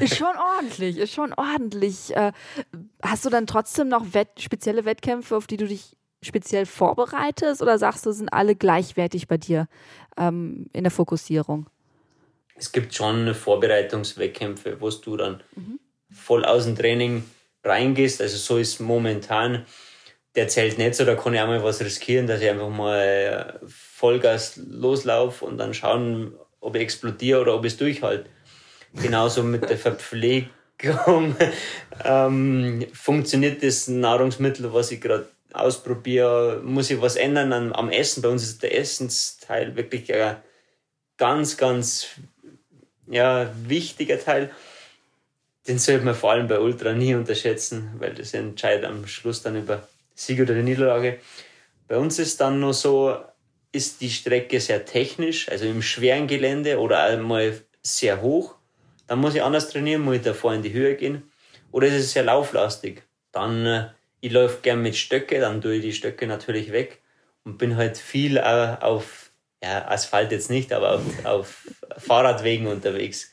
[0.00, 2.16] Ist schon ordentlich, ist schon ordentlich.
[2.16, 2.32] Äh,
[3.00, 7.78] hast du dann trotzdem noch Wett spezielle Wettkämpfe, auf die du dich speziell vorbereitest oder
[7.78, 9.68] sagst du, sind alle gleichwertig bei dir
[10.16, 11.70] ähm, in der Fokussierung?
[12.56, 15.78] Es gibt schon Vorbereitungswettkämpfe, wo du dann mhm.
[16.14, 17.24] Voll aus dem Training
[17.62, 18.20] reingehst.
[18.20, 19.66] Also so ist momentan,
[20.34, 23.60] der zählt nicht so, da kann ich auch mal was riskieren, dass ich einfach mal
[23.66, 28.28] Vollgas loslaufe und dann schauen, ob ich explodiere oder ob ich es durchhalte.
[28.94, 31.36] Genauso mit der Verpflegung
[32.04, 38.22] ähm, funktioniert das Nahrungsmittel, was ich gerade ausprobiere, muss ich was ändern am, am Essen.
[38.22, 40.36] Bei uns ist der Essensteil wirklich ein
[41.16, 42.08] ganz, ganz
[43.06, 44.50] ja, wichtiger Teil.
[45.66, 49.56] Den sollte man vor allem bei Ultra nie unterschätzen, weil das entscheidet am Schluss dann
[49.56, 51.18] über Sieg oder die Niederlage.
[51.88, 53.16] Bei uns ist dann nur so,
[53.72, 58.54] ist die Strecke sehr technisch, also im schweren Gelände oder einmal sehr hoch.
[59.06, 61.30] Dann muss ich anders trainieren, muss ich davor in die Höhe gehen.
[61.72, 63.02] Oder ist es sehr lauflastig.
[63.32, 63.88] Dann, äh,
[64.20, 67.02] ich laufe gern mit Stöcke, dann tue ich die Stöcke natürlich weg
[67.44, 69.30] und bin halt viel auch auf,
[69.62, 73.32] ja, Asphalt jetzt nicht, aber auf, auf Fahrradwegen unterwegs.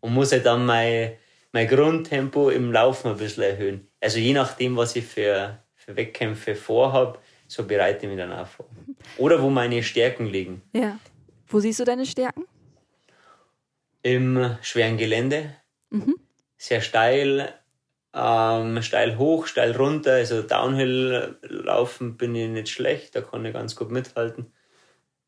[0.00, 1.12] Und muss halt dann mein,
[1.52, 3.88] mein Grundtempo im Laufen ein bisschen erhöhen.
[4.00, 8.46] Also je nachdem, was ich für, für Wettkämpfe vorhabe, so bereite ich mich dann auch
[8.46, 8.66] vor.
[9.18, 10.62] Oder wo meine Stärken liegen.
[10.72, 10.98] Ja.
[11.46, 12.46] Wo siehst du deine Stärken?
[14.02, 15.54] Im schweren Gelände.
[15.90, 16.16] Mhm.
[16.56, 17.52] Sehr steil,
[18.14, 20.12] ähm, steil hoch, steil runter.
[20.14, 24.52] Also Downhill laufen bin ich nicht schlecht, da kann ich ganz gut mithalten.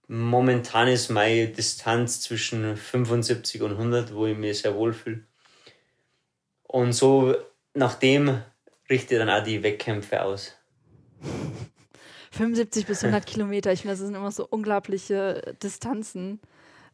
[0.06, 5.26] Momentan ist meine Distanz zwischen 75 und 100, wo ich mich sehr wohl fühle.
[6.64, 7.34] Und so
[7.74, 8.42] nach dem
[8.90, 10.56] richte ich dann auch die Wettkämpfe aus.
[12.34, 16.40] 75 bis 100 Kilometer, ich finde, das sind immer so unglaubliche Distanzen.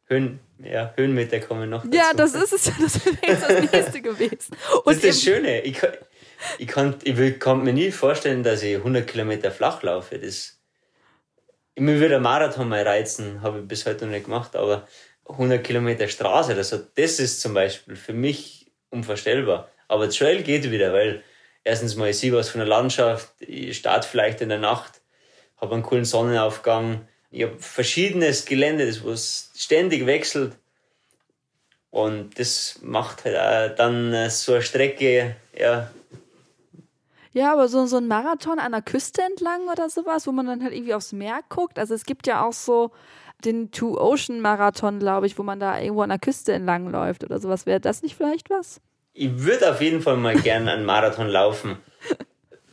[0.05, 1.85] Höhen, ja, Höhenmeter kommen noch.
[1.85, 1.97] Dazu.
[1.97, 2.65] Ja, das ist es.
[2.81, 4.57] Das wäre jetzt das nächste gewesen.
[4.85, 5.63] Und das ist das Schöne.
[5.63, 5.93] Ich, kann,
[6.59, 10.19] ich, kann, ich kann mir nie vorstellen, dass ich 100 Kilometer flach laufe.
[10.19, 10.61] Das,
[11.77, 14.87] mir würde ein Marathon mal reizen, habe ich bis heute noch nicht gemacht, aber
[15.29, 18.60] 100 Kilometer Straße, also das ist zum Beispiel für mich
[18.91, 19.71] unvorstellbar.
[19.89, 21.23] Aber Trail geht wieder, weil
[21.65, 25.01] erstens mal ich sehe was von der Landschaft, ich starte vielleicht in der Nacht
[25.61, 27.07] habe einen coolen Sonnenaufgang.
[27.31, 30.57] Ich habe verschiedenes Gelände, das was ständig wechselt.
[31.91, 35.91] Und das macht halt auch dann so eine Strecke, ja.
[37.33, 40.63] Ja, aber so, so ein Marathon an der Küste entlang oder sowas, wo man dann
[40.63, 41.79] halt irgendwie aufs Meer guckt.
[41.79, 42.91] Also es gibt ja auch so
[43.45, 47.67] den Two-Ocean-Marathon, glaube ich, wo man da irgendwo an der Küste entlang läuft oder sowas.
[47.67, 48.81] Wäre das nicht vielleicht was?
[49.13, 51.79] Ich würde auf jeden Fall mal gerne einen Marathon laufen.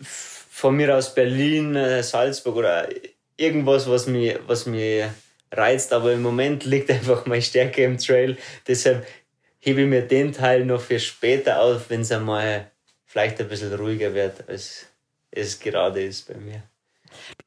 [0.02, 2.90] von mir aus Berlin, äh, Salzburg oder
[3.36, 5.06] irgendwas, was mich, was mich
[5.52, 5.94] reizt.
[5.94, 8.38] Aber im Moment liegt einfach meine Stärke im Trail.
[8.68, 9.06] Deshalb
[9.60, 12.72] hebe ich mir den Teil noch für später auf, wenn es einmal
[13.06, 14.88] vielleicht ein bisschen ruhiger wird, als
[15.30, 16.64] es gerade ist bei mir.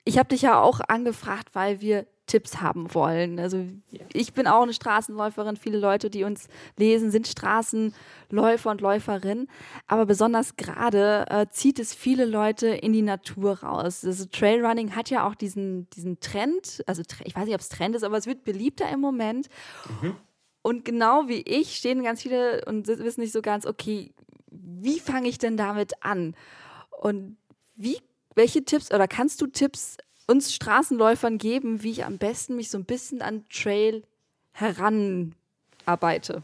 [0.05, 3.41] Ich habe dich ja auch angefragt, weil wir Tipps haben wollen.
[3.41, 3.67] Also
[4.13, 5.57] ich bin auch eine Straßenläuferin.
[5.57, 9.49] Viele Leute, die uns lesen, sind Straßenläufer und Läuferinnen.
[9.89, 14.05] Aber besonders gerade äh, zieht es viele Leute in die Natur raus.
[14.05, 16.85] Also Trailrunning hat ja auch diesen, diesen Trend.
[16.87, 19.49] Also ich weiß nicht, ob es Trend ist, aber es wird beliebter im Moment.
[20.01, 20.15] Mhm.
[20.63, 24.13] Und genau wie ich stehen ganz viele und wissen nicht so ganz, okay,
[24.51, 26.37] wie fange ich denn damit an?
[26.91, 27.39] Und
[27.75, 27.99] wie,
[28.37, 29.97] welche Tipps oder kannst du Tipps
[30.31, 34.03] uns Straßenläufern geben, wie ich am besten mich so ein bisschen an Trail
[34.53, 36.43] heranarbeite?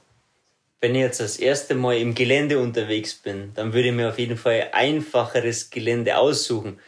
[0.87, 4.20] wenn ich jetzt das erste Mal im Gelände unterwegs bin, dann würde ich mir auf
[4.20, 6.79] jeden Fall einfacheres Gelände aussuchen.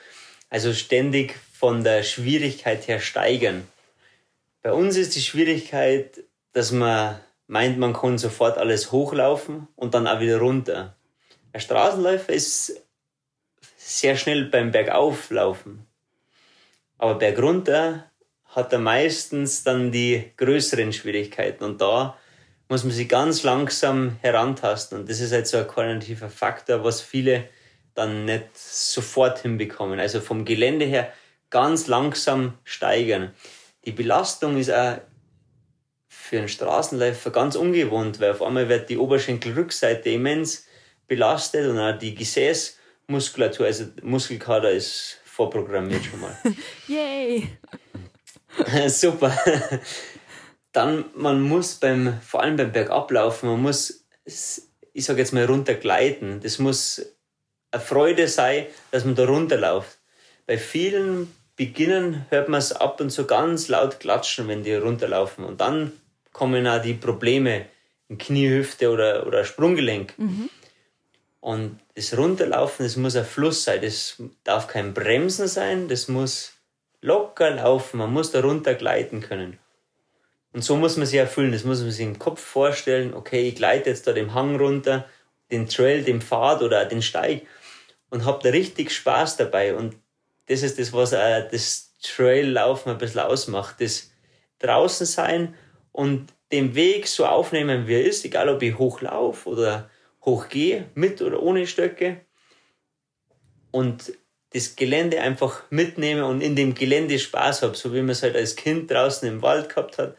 [0.51, 3.67] Also ständig von der Schwierigkeit her steigern.
[4.63, 10.07] Bei uns ist die Schwierigkeit, dass man meint, man kann sofort alles hochlaufen und dann
[10.07, 10.95] auch wieder runter.
[11.53, 12.81] Ein Straßenläufer ist
[13.77, 15.88] sehr schnell beim Bergauflaufen.
[16.99, 18.11] Aber bergunter
[18.47, 22.19] hat er meistens dann die größeren Schwierigkeiten und da
[22.69, 27.01] muss man sich ganz langsam herantasten und das ist halt so ein koordinativer Faktor, was
[27.01, 27.49] viele
[27.95, 29.99] dann nicht sofort hinbekommen.
[29.99, 31.13] Also vom Gelände her
[31.51, 33.33] ganz langsam steigern.
[33.85, 34.99] Die Belastung ist auch
[36.09, 40.67] für einen Straßenläufer ganz ungewohnt, weil auf einmal wird die Oberschenkelrückseite immens
[41.07, 46.37] belastet und auch die Gesäßmuskulatur, also Muskelkater ist vorprogrammiert schon mal.
[46.89, 47.49] Yay!
[48.89, 49.33] Super.
[50.73, 56.41] Dann, man muss beim, vor allem beim Bergablaufen, man muss, ich sage jetzt mal, runtergleiten.
[56.41, 57.07] Das muss
[57.71, 59.99] eine Freude sein, dass man da runterläuft.
[60.47, 65.45] Bei vielen Beginnern hört man es ab und zu ganz laut klatschen, wenn die runterlaufen.
[65.45, 65.93] Und dann
[66.33, 67.67] kommen auch die Probleme
[68.09, 70.19] im Kniehüfte oder, oder Sprunggelenk.
[70.19, 70.51] Mhm.
[71.41, 73.81] Und das Runterlaufen, das muss ein Fluss sein.
[73.81, 76.53] Das darf kein Bremsen sein, das muss
[77.01, 77.99] locker laufen.
[77.99, 79.59] Man muss da runter gleiten können.
[80.53, 81.53] Und so muss man sich erfüllen.
[81.53, 83.15] Das muss man sich im Kopf vorstellen.
[83.15, 85.07] Okay, ich gleite jetzt da den Hang runter,
[85.51, 87.43] den Trail, den Pfad oder den Steig
[88.11, 89.75] und hab da richtig Spaß dabei.
[89.75, 89.97] Und
[90.47, 93.81] das ist das, was auch das Traillaufen ein bisschen ausmacht.
[93.81, 94.11] Das
[94.59, 95.55] draußen sein
[95.93, 99.91] und den Weg so aufnehmen, wie er ist, egal ob ich hochlaufe oder
[100.25, 102.21] hochgehe, mit oder ohne Stöcke.
[103.71, 104.13] Und
[104.53, 108.35] das Gelände einfach mitnehme und in dem Gelände Spaß habe, so wie man es halt
[108.35, 110.17] als Kind draußen im Wald gehabt hat.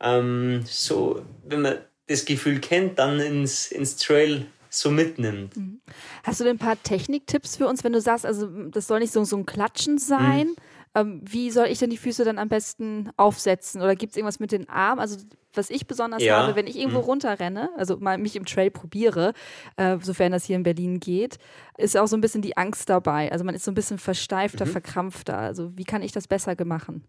[0.00, 5.56] Ähm, so, wenn man das Gefühl kennt, dann ins, ins Trail so mitnimmt.
[5.56, 5.80] Mhm.
[6.22, 9.12] Hast du denn ein paar Techniktipps für uns, wenn du sagst, also das soll nicht
[9.12, 10.48] so, so ein Klatschen sein?
[10.48, 10.56] Mhm.
[10.94, 13.80] Ähm, wie soll ich denn die Füße dann am besten aufsetzen?
[13.80, 15.00] Oder gibt es irgendwas mit den Armen?
[15.00, 15.18] Also
[15.54, 16.38] was ich besonders ja.
[16.38, 17.04] habe, wenn ich irgendwo mhm.
[17.04, 19.32] runterrenne, also mal mich im Trail probiere,
[19.76, 21.38] äh, sofern das hier in Berlin geht,
[21.76, 23.30] ist auch so ein bisschen die Angst dabei.
[23.32, 24.70] Also man ist so ein bisschen versteifter, mhm.
[24.70, 25.36] verkrampfter.
[25.36, 27.04] Also wie kann ich das besser machen?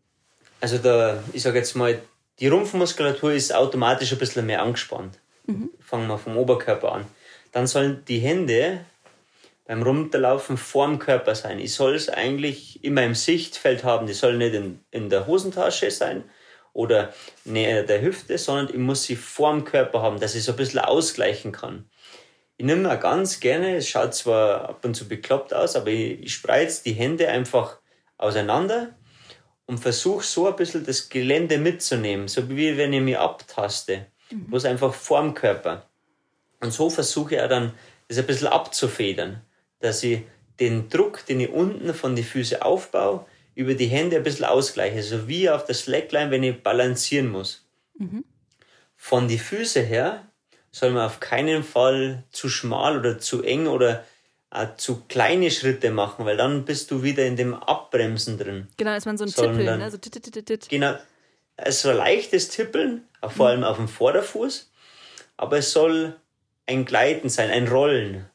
[0.59, 1.99] Also da, ich sage jetzt mal,
[2.39, 5.19] die Rumpfmuskulatur ist automatisch ein bisschen mehr angespannt.
[5.45, 5.69] Mhm.
[5.79, 7.05] Fangen wir vom Oberkörper an.
[7.51, 8.81] Dann sollen die Hände
[9.65, 11.59] beim Runterlaufen vorm Körper sein.
[11.59, 14.07] Ich soll es eigentlich immer im Sichtfeld haben.
[14.07, 16.23] Die soll nicht in, in der Hosentasche sein
[16.73, 17.13] oder
[17.45, 20.79] näher der Hüfte, sondern ich muss sie vorm Körper haben, dass ich so ein bisschen
[20.79, 21.89] ausgleichen kann.
[22.57, 26.21] Ich nehme mir ganz gerne, es schaut zwar ab und zu bekloppt aus, aber ich,
[26.21, 27.79] ich spreiz die Hände einfach
[28.17, 28.95] auseinander
[29.65, 34.47] und versuche so ein bisschen das Gelände mitzunehmen, so wie wenn ich mich abtaste, mhm.
[34.47, 35.87] bloß einfach vorm Körper.
[36.59, 37.73] Und so versuche ich auch dann,
[38.07, 39.41] das ein bisschen abzufedern
[39.81, 40.21] dass ich
[40.59, 45.03] den Druck, den ich unten von den Füßen aufbaue, über die Hände ein bisschen ausgleiche.
[45.03, 47.65] So wie auf der Slackline, wenn ich balancieren muss.
[47.97, 48.23] Mhm.
[48.95, 50.27] Von die Füße her
[50.71, 54.05] soll man auf keinen Fall zu schmal oder zu eng oder
[54.75, 58.67] zu kleine Schritte machen, weil dann bist du wieder in dem Abbremsen drin.
[58.75, 59.89] Genau, ist man so ein Tippeln, dann, ne?
[59.89, 59.97] so
[60.69, 60.95] Genau,
[61.55, 64.69] es soll leichtes Tippeln, vor allem auf dem Vorderfuß,
[65.37, 66.17] aber es soll
[66.65, 68.25] ein Gleiten sein, ein Rollen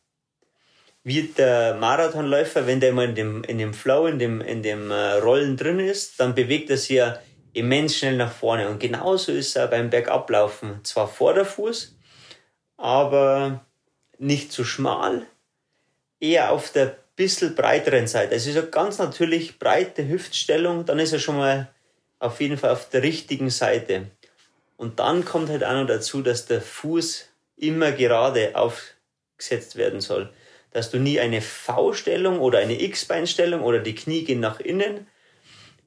[1.07, 4.90] wie der Marathonläufer, wenn der mal in dem, in dem Flow, in dem, in dem
[4.90, 7.21] äh, Rollen drin ist, dann bewegt er sich ja
[7.53, 8.69] immens schnell nach vorne.
[8.69, 10.81] Und genauso ist er beim Bergablaufen.
[10.83, 11.95] Zwar Vorderfuß,
[12.77, 13.64] aber
[14.19, 15.25] nicht zu schmal,
[16.19, 18.33] eher auf der bisschen breiteren Seite.
[18.33, 21.69] Also ist eine ganz natürlich breite Hüftstellung, dann ist er schon mal
[22.19, 24.11] auf jeden Fall auf der richtigen Seite.
[24.77, 30.33] Und dann kommt halt auch noch dazu, dass der Fuß immer gerade aufgesetzt werden soll
[30.76, 35.06] dass du nie eine V-Stellung oder eine X-Beinstellung oder die Knie gehen nach innen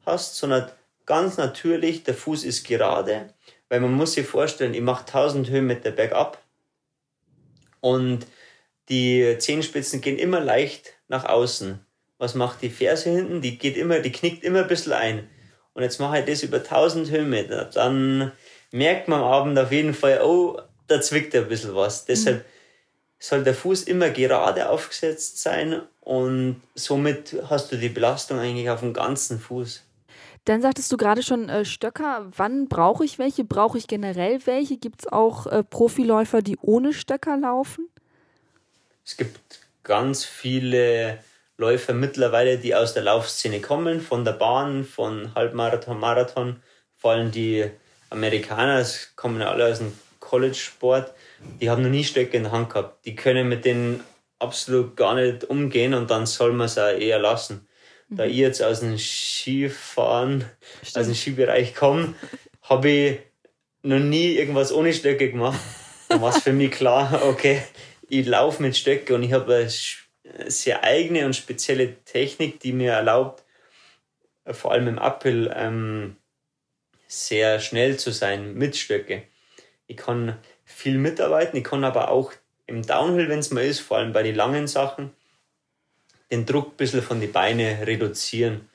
[0.04, 0.72] hast, sondern
[1.06, 3.32] ganz natürlich, der Fuß ist gerade,
[3.70, 6.44] weil man muss sich vorstellen, ich mache 1000 Höhenmeter bergab
[7.82, 8.26] und
[8.90, 11.80] die Zehenspitzen gehen immer leicht nach außen.
[12.18, 13.42] Was macht die Ferse hinten?
[13.42, 15.30] Die geht immer, die knickt immer ein bisschen ein.
[15.74, 17.66] Und jetzt mache ich das über 1000 Höhenmeter.
[17.66, 18.32] Dann
[18.72, 22.08] merkt man am Abend auf jeden Fall, oh, da zwickt ein bisschen was.
[22.08, 22.42] Mhm.
[23.20, 28.80] Soll der Fuß immer gerade aufgesetzt sein und somit hast du die Belastung eigentlich auf
[28.80, 29.84] dem ganzen Fuß.
[30.46, 32.32] Dann sagtest du gerade schon äh, Stöcker.
[32.36, 33.44] Wann brauche ich welche?
[33.44, 34.78] Brauche ich generell welche?
[34.78, 37.90] Gibt es auch äh, Profiläufer, die ohne Stöcker laufen?
[39.06, 41.20] Es gibt ganz viele
[41.58, 46.64] Läufer mittlerweile, die aus der Laufszene kommen, von der Bahn, von Halbmarathon, Marathon.
[46.98, 47.70] Vor allem die
[48.10, 51.14] Amerikaner, es kommen alle aus dem College-Sport
[51.62, 53.06] die haben noch nie Stöcke in der Hand gehabt.
[53.06, 54.04] Die können mit denen
[54.40, 57.68] absolut gar nicht umgehen und dann soll man es auch eher lassen.
[58.08, 58.16] Mhm.
[58.18, 60.46] Da ich jetzt aus dem Skifahren,
[60.84, 60.98] Stimmt.
[60.98, 62.16] aus dem Skibereich komme,
[62.64, 63.20] habe ich
[63.84, 65.60] noch nie irgendwas ohne Stöcke gemacht.
[66.08, 67.62] Dann war es für mich klar, okay,
[68.08, 72.94] ich laufe mit Stöcke und ich habe eine sehr eigene und spezielle Technik, die mir
[72.94, 73.44] erlaubt,
[74.46, 76.16] vor allem im Uphill ähm,
[77.08, 79.24] sehr schnell zu sein mit Stöcke.
[79.88, 80.38] Ich kann
[80.80, 82.32] viel mitarbeiten, ich kann aber auch
[82.66, 85.12] im Downhill, wenn es mal ist, vor allem bei den langen Sachen,
[86.32, 88.70] den Druck ein bisschen von den Beinen reduzieren.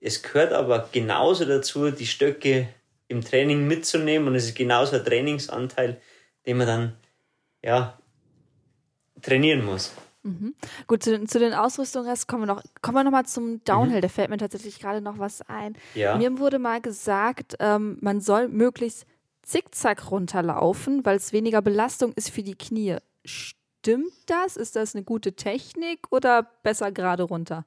[0.00, 2.68] Es gehört aber genauso dazu, die Stöcke
[3.08, 6.00] im Training mitzunehmen und es ist genauso ein Trainingsanteil,
[6.46, 6.96] den man dann
[7.62, 7.98] ja,
[9.20, 9.92] trainieren muss.
[10.22, 10.54] Mhm.
[10.86, 13.98] Gut, zu, zu, den Ausrüstungen kommen wir noch, kommen wir noch mal zum Downhill.
[13.98, 14.02] Mhm.
[14.02, 15.76] Da fällt mir tatsächlich gerade noch was ein.
[15.94, 16.16] Ja.
[16.16, 19.06] Mir wurde mal gesagt, ähm, man soll möglichst
[19.46, 22.96] zickzack runterlaufen, weil es weniger Belastung ist für die Knie.
[23.24, 24.56] Stimmt das?
[24.56, 27.64] Ist das eine gute Technik oder besser gerade runter?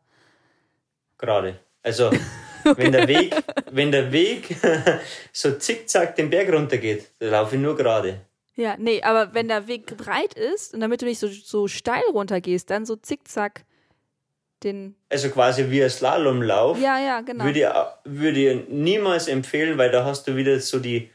[1.18, 1.60] Gerade.
[1.82, 2.08] Also
[2.66, 2.76] okay.
[2.76, 3.36] wenn der Weg,
[3.72, 4.58] wenn der Weg
[5.34, 8.22] so zickzack den Berg runtergeht, dann laufe ich nur gerade.
[8.56, 12.04] Ja, nee, aber wenn der Weg breit ist und damit du nicht so, so steil
[12.12, 13.64] runtergehst, dann so zickzack
[14.64, 14.96] den.
[15.08, 16.78] Also quasi wie ein Slalomlauf.
[16.78, 17.46] Ja, ja, genau.
[17.46, 17.68] Würde ich,
[18.04, 21.10] würde ich niemals empfehlen, weil da hast du wieder so die,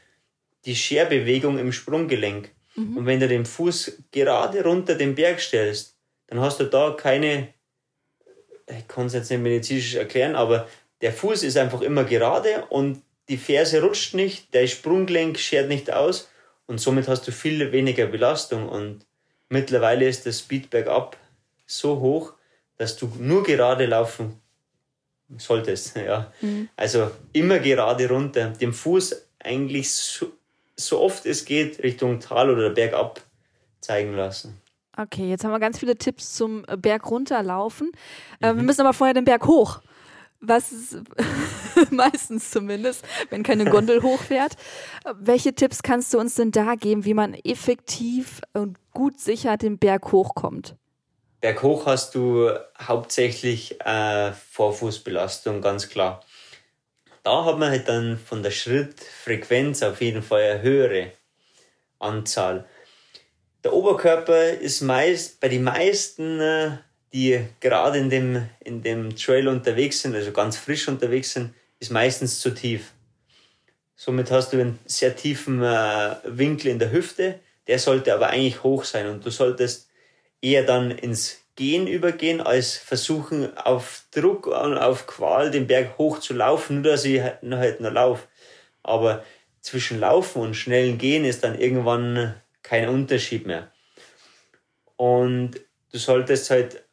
[0.65, 2.51] die Scherbewegung im Sprunggelenk.
[2.75, 2.97] Mhm.
[2.97, 5.95] Und wenn du den Fuß gerade runter den Berg stellst,
[6.27, 7.49] dann hast du da keine,
[8.67, 10.67] ich kann es jetzt nicht medizinisch erklären, aber
[11.01, 15.91] der Fuß ist einfach immer gerade und die Ferse rutscht nicht, der Sprunggelenk schert nicht
[15.91, 16.29] aus
[16.67, 19.05] und somit hast du viel weniger Belastung und
[19.49, 21.17] mittlerweile ist das Speed bergab
[21.65, 22.33] so hoch,
[22.77, 24.39] dass du nur gerade laufen
[25.37, 25.95] solltest.
[26.05, 26.31] Ja.
[26.41, 26.69] Mhm.
[26.75, 30.31] Also immer gerade runter, dem Fuß eigentlich so,
[30.75, 33.21] so oft es geht Richtung Tal oder bergab
[33.81, 34.61] zeigen lassen.
[34.97, 37.91] Okay, jetzt haben wir ganz viele Tipps zum Berg runterlaufen.
[38.41, 38.57] Äh, mhm.
[38.57, 39.81] Wir müssen aber vorher den Berg hoch
[40.47, 40.97] was
[41.91, 44.53] meistens zumindest, wenn keine Gondel hochfährt.
[45.19, 49.77] Welche Tipps kannst du uns denn da geben, wie man effektiv und gut sicher den
[49.77, 50.75] Berg hochkommt?
[51.41, 52.49] Berghoch hast du
[52.81, 56.23] hauptsächlich äh, Vorfußbelastung, ganz klar.
[57.25, 61.11] Da hat man halt dann von der Schrittfrequenz auf jeden Fall eine höhere
[61.99, 62.65] Anzahl.
[63.63, 66.77] Der Oberkörper ist meist bei den meisten äh,
[67.15, 71.89] die gerade in dem, in dem Trail unterwegs sind, also ganz frisch unterwegs sind, ist
[71.89, 72.91] meistens zu tief.
[73.95, 78.63] Somit hast du einen sehr tiefen äh, Winkel in der Hüfte, der sollte aber eigentlich
[78.63, 79.89] hoch sein und du solltest
[80.41, 86.19] eher dann ins Gehen übergehen, als versuchen auf Druck und auf Qual den Berg hoch
[86.19, 88.27] zu laufen, nur dass ich halt noch, halt laufe.
[88.83, 89.23] Aber
[89.61, 93.71] zwischen Laufen und schnellen Gehen ist dann irgendwann kein Unterschied mehr.
[94.97, 96.85] Und du solltest halt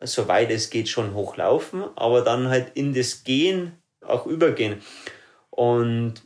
[0.00, 4.82] soweit es geht, schon hochlaufen, aber dann halt in das Gehen auch übergehen.
[5.50, 6.22] Und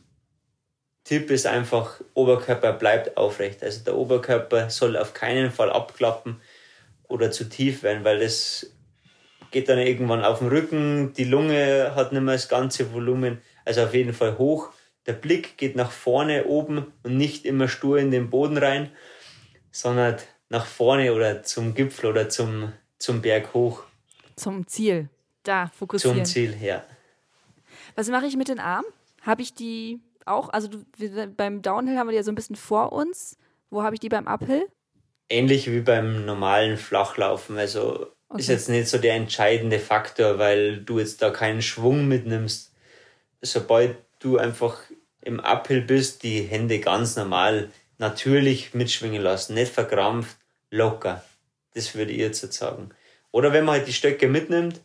[1.03, 3.63] Tipp ist einfach, Oberkörper bleibt aufrecht.
[3.63, 6.39] Also der Oberkörper soll auf keinen Fall abklappen
[7.13, 8.73] oder zu tief werden, weil das
[9.51, 13.83] geht dann irgendwann auf den Rücken, die Lunge hat nicht mehr das ganze Volumen, also
[13.83, 14.71] auf jeden Fall hoch.
[15.05, 18.91] Der Blick geht nach vorne oben und nicht immer stur in den Boden rein,
[19.71, 20.17] sondern
[20.49, 22.73] nach vorne oder zum Gipfel oder zum
[23.03, 23.83] zum Berg hoch.
[24.37, 25.09] Zum Ziel.
[25.43, 26.17] Da fokussieren.
[26.17, 26.83] Zum Ziel, ja.
[27.95, 28.85] Was mache ich mit den Armen?
[29.21, 30.49] Habe ich die auch?
[30.49, 30.69] Also
[31.35, 33.37] beim Downhill haben wir die ja so ein bisschen vor uns.
[33.69, 34.67] Wo habe ich die beim Uphill?
[35.29, 37.57] Ähnlich wie beim normalen Flachlaufen.
[37.57, 38.41] Also okay.
[38.41, 42.71] ist jetzt nicht so der entscheidende Faktor, weil du jetzt da keinen Schwung mitnimmst.
[43.41, 44.79] Sobald du einfach
[45.21, 50.37] im Uphill bist, die Hände ganz normal, natürlich mitschwingen lassen, nicht verkrampft,
[50.69, 51.23] locker.
[51.73, 52.89] Das würde ich jetzt sagen.
[53.31, 54.81] Oder wenn man halt die Stöcke mitnimmt,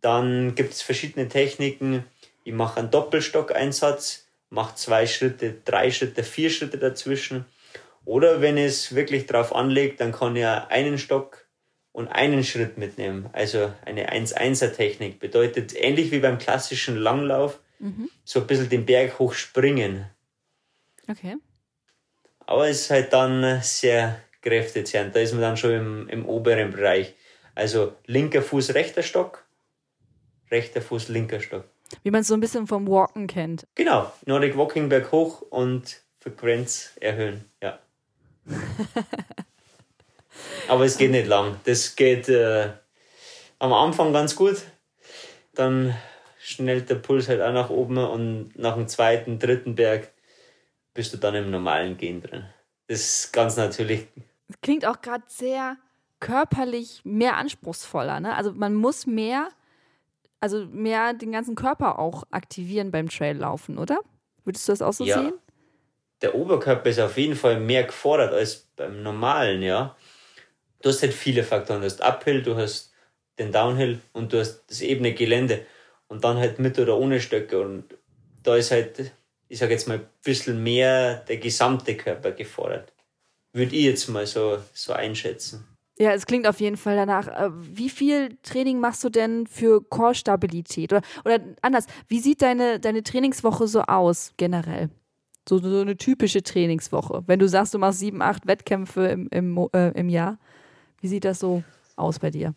[0.00, 2.04] dann gibt es verschiedene Techniken.
[2.44, 7.46] Ich mache einen Doppelstockeinsatz, mache zwei Schritte, drei Schritte, vier Schritte dazwischen.
[8.06, 11.44] Oder wenn es wirklich drauf anlegt, dann kann ich einen Stock
[11.90, 13.28] und einen Schritt mitnehmen.
[13.32, 15.18] Also eine 1-1er-Technik.
[15.18, 18.08] Bedeutet ähnlich wie beim klassischen Langlauf, mhm.
[18.24, 20.06] so ein bisschen den Berg hochspringen.
[21.08, 21.36] Okay.
[22.46, 25.16] Aber es ist halt dann sehr kräftezehrend.
[25.16, 27.14] Da ist man dann schon im, im oberen Bereich.
[27.56, 29.44] Also linker Fuß, rechter Stock,
[30.52, 31.64] rechter Fuß, linker Stock.
[32.04, 33.66] Wie man es so ein bisschen vom Walken kennt.
[33.74, 37.80] Genau, Nordic Walking Berg hoch und Frequenz erhöhen, ja.
[40.68, 41.58] Aber es geht nicht lang.
[41.64, 42.70] Das geht äh,
[43.58, 44.62] am Anfang ganz gut.
[45.54, 45.96] Dann
[46.38, 50.12] schnellt der Puls halt auch nach oben und nach dem zweiten, dritten Berg
[50.94, 52.44] bist du dann im normalen Gehen drin.
[52.88, 54.06] Das ist ganz natürlich.
[54.62, 55.76] Klingt auch gerade sehr
[56.20, 58.20] körperlich mehr anspruchsvoller.
[58.20, 58.34] Ne?
[58.34, 59.48] Also man muss mehr,
[60.40, 63.98] also mehr den ganzen Körper auch aktivieren beim Traillaufen, oder?
[64.44, 65.20] Würdest du das auch so ja.
[65.20, 65.34] sehen?
[66.22, 69.96] Der Oberkörper ist auf jeden Fall mehr gefordert als beim normalen, ja.
[70.82, 71.80] Du hast halt viele Faktoren.
[71.80, 72.92] Du hast Uphill, du hast
[73.38, 75.66] den Downhill und du hast das ebene Gelände
[76.08, 77.84] und dann halt mit oder ohne Stöcke und
[78.42, 79.12] da ist halt,
[79.48, 82.92] ich sag jetzt mal, ein bisschen mehr der gesamte Körper gefordert.
[83.52, 85.66] Würde ich jetzt mal so, so einschätzen.
[85.98, 87.26] Ja, es klingt auf jeden Fall danach.
[87.26, 90.92] Äh, wie viel Training machst du denn für Core-Stabilität?
[90.92, 94.90] Oder, oder anders, wie sieht deine, deine Trainingswoche so aus generell?
[95.48, 97.22] So, so eine typische Trainingswoche.
[97.26, 100.38] Wenn du sagst, du machst sieben, acht Wettkämpfe im, im, äh, im Jahr,
[101.00, 101.62] wie sieht das so
[101.94, 102.54] aus bei dir?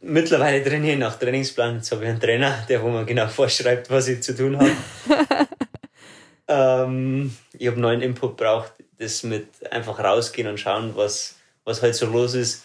[0.00, 1.76] Mittlerweile trainiere ich nach Trainingsplan.
[1.76, 4.72] Jetzt habe ich einen Trainer, der wo mir genau vorschreibt, was ich zu tun habe.
[6.48, 11.94] ähm, ich habe neuen Input braucht, das mit einfach rausgehen und schauen, was, was halt
[11.94, 12.64] so los ist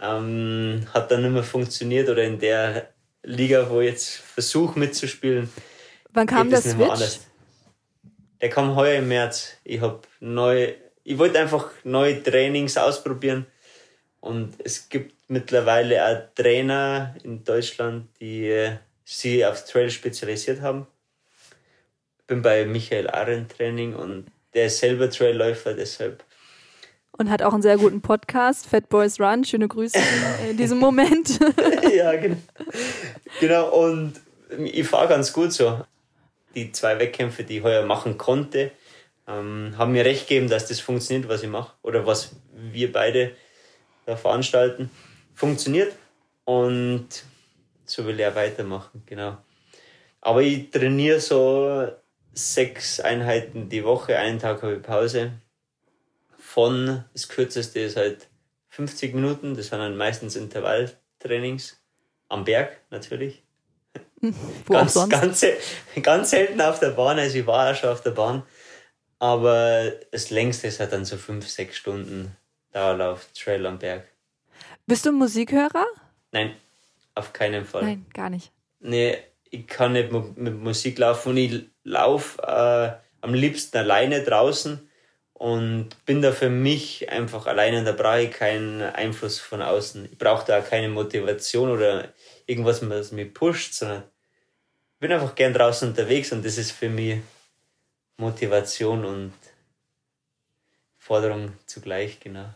[0.00, 2.88] ähm, hat dann nicht mehr funktioniert oder in der
[3.22, 5.50] Liga, wo ich jetzt versuche mitzuspielen.
[6.12, 7.20] Wann kam das Switch?
[8.40, 9.56] Der kam heuer im März.
[9.64, 10.74] Ich habe neu,
[11.04, 13.46] ich wollte einfach neue Trainings ausprobieren
[14.20, 20.86] und es gibt mittlerweile auch Trainer in Deutschland, die äh, sich aufs Trail spezialisiert haben.
[22.26, 26.24] Bin bei Michael Arendt Training und der ist selber Trailläufer, deshalb
[27.18, 29.44] und hat auch einen sehr guten Podcast, Fat Boys Run.
[29.44, 29.98] Schöne Grüße
[30.50, 31.38] in diesem Moment.
[31.94, 32.36] ja, genau.
[33.40, 34.14] Genau, und
[34.56, 35.82] ich fahre ganz gut so.
[36.58, 38.72] Die zwei Wettkämpfe, die ich heuer machen konnte,
[39.26, 41.72] ähm, haben mir recht gegeben, dass das funktioniert, was ich mache.
[41.82, 43.32] Oder was wir beide
[44.06, 44.90] da veranstalten.
[45.34, 45.94] Funktioniert.
[46.44, 47.08] Und
[47.84, 49.36] so will auch weitermachen, genau.
[50.20, 51.88] Aber ich trainiere so
[52.32, 55.32] sechs Einheiten die Woche, einen Tag habe ich Pause
[56.38, 58.28] von, das kürzeste ist halt
[58.70, 61.80] 50 Minuten, das sind dann meistens Intervalltrainings
[62.28, 63.42] am Berg natürlich.
[64.66, 65.10] Wo ganz, auch sonst?
[65.10, 65.46] Ganz,
[66.02, 68.42] ganz selten auf der Bahn, also ich war auch schon auf der Bahn.
[69.18, 72.36] Aber das längste ist halt dann so fünf, sechs Stunden
[72.72, 74.04] Dauerlauf, Trail am Berg.
[74.86, 75.86] Bist du Musikhörer?
[76.32, 76.54] Nein,
[77.14, 77.82] auf keinen Fall.
[77.82, 78.52] Nein, gar nicht.
[78.80, 79.18] Nee,
[79.50, 84.88] ich kann nicht mit Musik laufen und ich laufe äh, am liebsten alleine draußen
[85.32, 90.08] und bin da für mich einfach alleine in der Brei keinen Einfluss von außen.
[90.10, 92.12] Ich brauche da keine Motivation oder
[92.48, 94.02] irgendwas, was mich pusht, sondern
[94.94, 97.20] ich bin einfach gern draußen unterwegs und das ist für mich
[98.16, 99.32] Motivation und
[100.98, 102.46] Forderung zugleich, genau.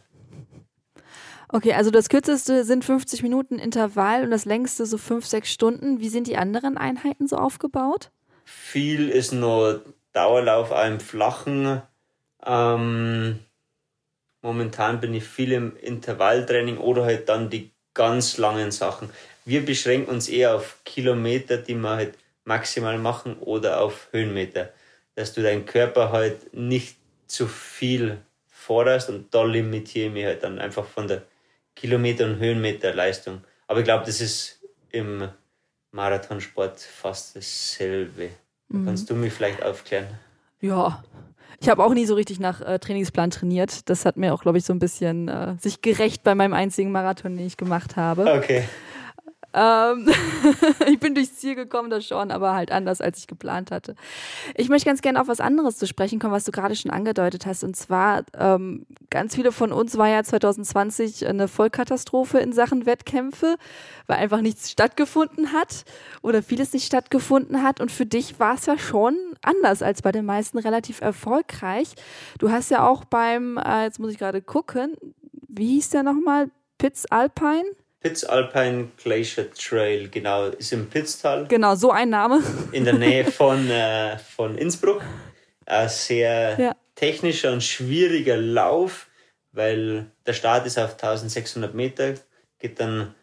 [1.48, 6.00] Okay, also das kürzeste sind 50 Minuten Intervall und das längste so 5, 6 Stunden.
[6.00, 8.10] Wie sind die anderen Einheiten so aufgebaut?
[8.44, 11.82] Viel ist nur Dauerlauf einem flachen
[12.44, 13.40] ähm,
[14.42, 19.10] momentan bin ich viel im Intervalltraining oder halt dann die ganz langen Sachen.
[19.44, 22.14] Wir beschränken uns eher auf Kilometer, die wir halt
[22.44, 24.70] maximal machen oder auf Höhenmeter.
[25.14, 28.18] Dass du deinen Körper halt nicht zu viel
[28.48, 31.22] forderst und da limitiere ich mich halt dann einfach von der
[31.74, 33.42] Kilometer- und Höhenmeterleistung.
[33.66, 35.28] Aber ich glaube, das ist im
[35.90, 38.30] Marathonsport fast dasselbe.
[38.68, 38.86] Mhm.
[38.86, 40.06] Kannst du mich vielleicht aufklären?
[40.60, 41.02] Ja,
[41.60, 43.88] ich habe auch nie so richtig nach äh, Trainingsplan trainiert.
[43.88, 46.92] Das hat mir auch, glaube ich, so ein bisschen äh, sich gerecht bei meinem einzigen
[46.92, 48.32] Marathon, den ich gemacht habe.
[48.32, 48.64] Okay.
[49.54, 50.08] Ähm,
[50.86, 53.94] ich bin durchs Ziel gekommen, das schon, aber halt anders, als ich geplant hatte.
[54.56, 57.46] Ich möchte ganz gerne auf was anderes zu sprechen kommen, was du gerade schon angedeutet
[57.46, 57.64] hast.
[57.64, 63.56] Und zwar, ähm, ganz viele von uns war ja 2020 eine Vollkatastrophe in Sachen Wettkämpfe,
[64.06, 65.84] weil einfach nichts stattgefunden hat
[66.22, 67.80] oder vieles nicht stattgefunden hat.
[67.80, 71.94] Und für dich war es ja schon anders als bei den meisten relativ erfolgreich.
[72.38, 74.96] Du hast ja auch beim, äh, jetzt muss ich gerade gucken,
[75.48, 76.50] wie hieß der nochmal?
[76.78, 77.64] Pitts Alpine?
[78.02, 81.46] Pitts Alpine Glacier Trail, genau, ist im Pitztal.
[81.46, 82.42] Genau, so ein Name.
[82.72, 85.02] In der Nähe von, äh, von Innsbruck.
[85.66, 86.76] Ein sehr ja.
[86.96, 89.06] technischer und schwieriger Lauf,
[89.52, 92.14] weil der Start ist auf 1600 Meter,
[92.58, 93.14] geht dann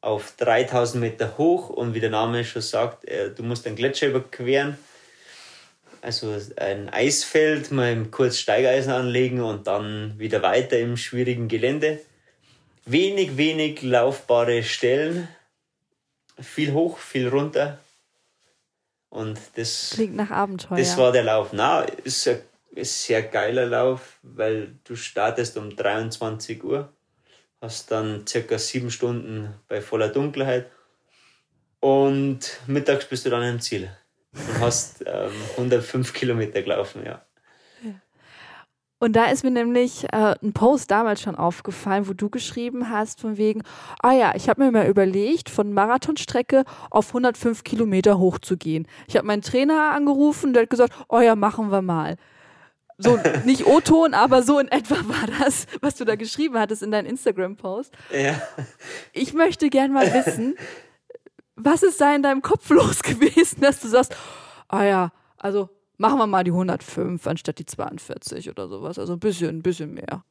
[0.00, 4.08] auf 3000 Meter hoch und wie der Name schon sagt, äh, du musst einen Gletscher
[4.08, 4.76] überqueren.
[6.02, 12.00] Also ein Eisfeld, mal kurz Steigeisen anlegen und dann wieder weiter im schwierigen Gelände
[12.86, 15.28] wenig, wenig laufbare Stellen.
[16.38, 17.78] Viel hoch, viel runter.
[19.10, 19.90] Und das.
[19.94, 20.78] Klingt nach Abenteuer.
[20.78, 21.50] Das war der Lauf.
[21.52, 22.36] Na, ist ein,
[22.70, 26.92] ist ein sehr geiler Lauf, weil du startest um 23 Uhr,
[27.60, 30.70] hast dann circa sieben Stunden bei voller Dunkelheit
[31.80, 33.90] und mittags bist du dann im Ziel
[34.32, 37.25] und hast ähm, 105 Kilometer gelaufen, ja.
[38.98, 43.20] Und da ist mir nämlich äh, ein Post damals schon aufgefallen, wo du geschrieben hast,
[43.20, 43.62] von wegen,
[44.00, 48.88] ah ja, ich habe mir mal überlegt, von Marathonstrecke auf 105 Kilometer hochzugehen.
[49.06, 52.16] Ich habe meinen Trainer angerufen, der hat gesagt, oh ja, machen wir mal.
[52.96, 56.90] So, nicht O-Ton, aber so in etwa war das, was du da geschrieben hattest in
[56.90, 57.92] deinem Instagram-Post.
[58.10, 58.40] Ja.
[59.12, 60.56] Ich möchte gern mal wissen,
[61.54, 64.16] was ist da in deinem Kopf los gewesen, dass du sagst,
[64.68, 65.68] ah ja, also
[65.98, 68.98] machen wir mal die 105 anstatt die 42 oder sowas.
[68.98, 70.24] Also ein bisschen, ein bisschen mehr.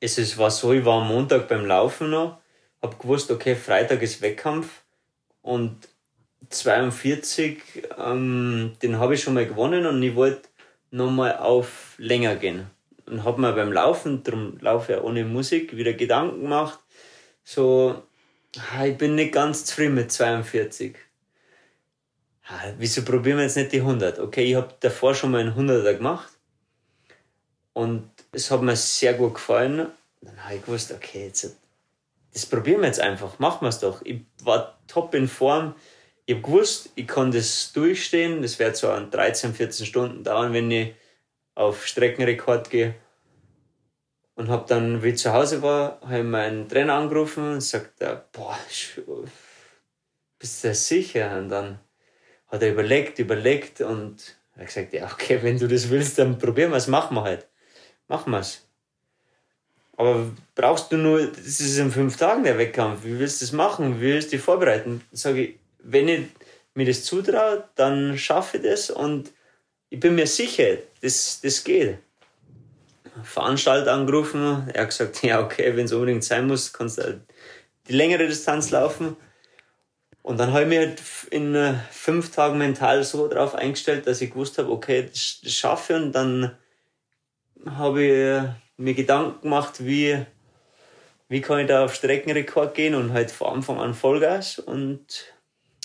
[0.00, 2.38] Es ist, war so, ich war am Montag beim Laufen noch,
[2.82, 4.82] hab gewusst, okay, Freitag ist Wettkampf
[5.40, 5.88] und
[6.50, 7.58] 42,
[7.98, 10.48] ähm, den habe ich schon mal gewonnen und ich wollte
[10.90, 12.66] nochmal auf länger gehen.
[13.06, 16.78] Und habe mir beim Laufen, darum laufe ich ohne Musik, wieder Gedanken gemacht,
[17.42, 18.02] so,
[18.84, 20.96] ich bin nicht ganz zufrieden mit 42
[22.78, 24.18] wieso probieren wir jetzt nicht die 100?
[24.18, 26.32] Okay, ich habe davor schon mal einen 100er gemacht
[27.72, 29.88] und es hat mir sehr gut gefallen.
[30.20, 31.56] Dann habe ich gewusst, okay, jetzt,
[32.32, 34.02] das probieren wir jetzt einfach, machen wir es doch.
[34.04, 35.74] Ich war top in Form.
[36.26, 38.42] Ich habe gewusst, ich kann das durchstehen.
[38.42, 40.94] Das wird so an 13, 14 Stunden dauern, wenn ich
[41.54, 42.94] auf Streckenrekord gehe.
[44.34, 47.98] Und habe dann, wie ich zu Hause war, habe ich meinen Trainer angerufen und sagt,
[48.32, 48.58] boah,
[50.38, 51.38] bist du sicher?
[51.38, 51.78] Und dann
[52.54, 56.70] hat er überlegt, überlegt und hat gesagt, ja, okay, wenn du das willst, dann probieren
[56.70, 57.46] wir es, machen wir halt.
[58.06, 58.62] Machen wir es.
[59.96, 63.52] Aber brauchst du nur, das ist in fünf Tagen der Wettkampf, wie willst du das
[63.52, 64.00] machen?
[64.00, 65.02] Wie willst du dich vorbereiten?
[65.12, 66.26] Sage ich, wenn ich
[66.74, 69.30] mir das zutraue, dann schaffe ich das und
[69.90, 71.98] ich bin mir sicher, das, das geht.
[73.22, 77.20] Veranstalter angerufen, er hat gesagt, ja, okay, wenn es unbedingt sein muss, kannst du halt
[77.88, 79.16] die längere Distanz laufen.
[80.24, 84.22] Und dann habe ich mich halt in äh, fünf Tagen mental so darauf eingestellt, dass
[84.22, 86.02] ich gewusst habe, okay, das, schaffe ich.
[86.02, 86.56] Und dann
[87.66, 88.48] habe ich äh,
[88.78, 90.24] mir Gedanken gemacht, wie,
[91.28, 94.58] wie kann ich da auf Streckenrekord gehen und halt von Anfang an Vollgas.
[94.58, 95.34] Und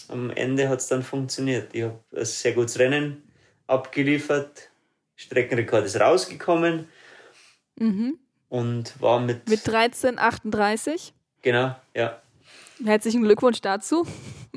[0.08, 1.76] am Ende hat es dann funktioniert.
[1.76, 3.30] Ich habe ein sehr gutes Rennen
[3.68, 4.70] abgeliefert.
[5.18, 6.88] Streckenrekord ist rausgekommen.
[7.76, 8.18] Mhm.
[8.48, 9.50] Und war mit.
[9.50, 11.12] Mit 13,38?
[11.42, 12.22] Genau, ja.
[12.84, 14.07] Herzlichen Glückwunsch dazu.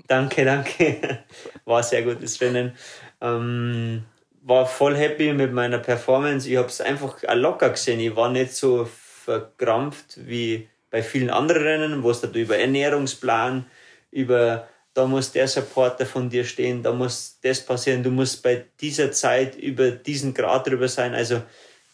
[0.07, 1.25] Danke, danke.
[1.65, 2.73] War sehr gutes Rennen.
[3.21, 4.05] Ähm,
[4.43, 6.49] war voll happy mit meiner Performance.
[6.49, 8.01] Ich habe es einfach locker gesehen.
[8.01, 8.89] Ich war nicht so
[9.25, 13.67] verkrampft wie bei vielen anderen Rennen, wo es da über Ernährungsplan,
[14.11, 18.67] über da muss der Supporter von dir stehen, da muss das passieren, du musst bei
[18.81, 21.15] dieser Zeit über diesen Grad drüber sein.
[21.15, 21.43] Also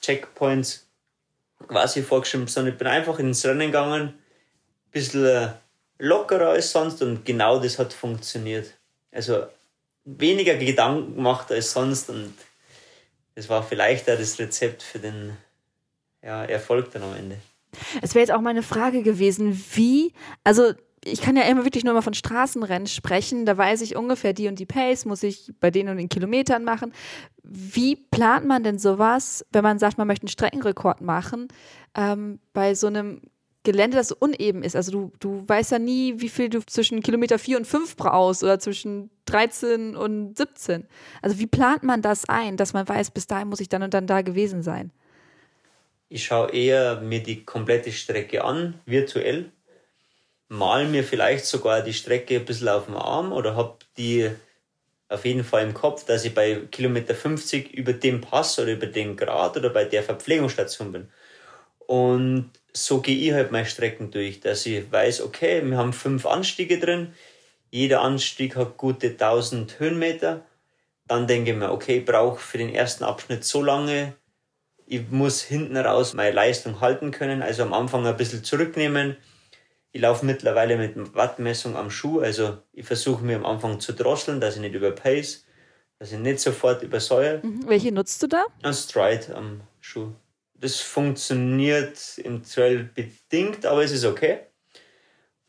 [0.03, 0.89] Checkpoints
[1.69, 4.15] quasi vorgeschrieben, sondern ich bin einfach ins Rennen gegangen, ein
[4.91, 5.49] bisschen äh,
[5.99, 8.73] lockerer als sonst und genau das hat funktioniert.
[9.11, 9.47] Also
[10.05, 12.35] weniger Gedanken gemacht als sonst und
[13.35, 15.37] das war vielleicht auch das Rezept für den
[16.23, 17.37] ja, Erfolg dann am Ende.
[18.03, 20.13] Es wäre jetzt auch meine Frage gewesen, wie,
[20.45, 20.73] also
[21.05, 23.47] ich kann ja immer wirklich nur mal von Straßenrennen sprechen.
[23.47, 26.65] Da weiß ich ungefähr die und die Pace muss ich bei denen und den Kilometern
[26.65, 26.93] machen.
[27.43, 31.49] Wie plant man denn sowas, wenn man sagt, man möchte einen Streckenrekord machen,
[31.95, 33.23] ähm, bei so einem
[33.71, 34.75] Gelände, das uneben ist.
[34.75, 38.43] Also du, du weißt ja nie, wie viel du zwischen Kilometer 4 und 5 brauchst
[38.43, 40.87] oder zwischen 13 und 17.
[41.21, 43.93] Also wie plant man das ein, dass man weiß, bis dahin muss ich dann und
[43.93, 44.91] dann da gewesen sein?
[46.09, 49.53] Ich schaue eher mir die komplette Strecke an, virtuell.
[50.49, 54.31] Mal mir vielleicht sogar die Strecke ein bisschen auf dem Arm oder habe die
[55.11, 58.87] auf jeden Fall im Kopf, dass ich bei Kilometer 50 über dem Pass oder über
[58.87, 61.09] den Grad oder bei der Verpflegungsstation bin.
[61.81, 62.51] Und
[62.85, 66.79] so gehe ich halt meine Strecken durch, dass ich weiß, okay, wir haben fünf Anstiege
[66.79, 67.13] drin,
[67.71, 70.43] jeder Anstieg hat gute 1000 Höhenmeter.
[71.07, 74.15] Dann denke ich mir, okay, ich brauche für den ersten Abschnitt so lange,
[74.87, 79.17] ich muss hinten raus meine Leistung halten können, also am Anfang ein bisschen zurücknehmen.
[79.93, 84.41] Ich laufe mittlerweile mit Wattmessung am Schuh, also ich versuche mir am Anfang zu drosseln,
[84.41, 85.45] dass ich nicht überpace,
[85.99, 87.41] dass ich nicht sofort übersäuere.
[87.43, 87.69] Mhm.
[87.69, 88.45] Welche nutzt du da?
[88.63, 90.13] Ein Stride am Schuh
[90.61, 94.41] das funktioniert im Trail bedingt, aber es ist okay.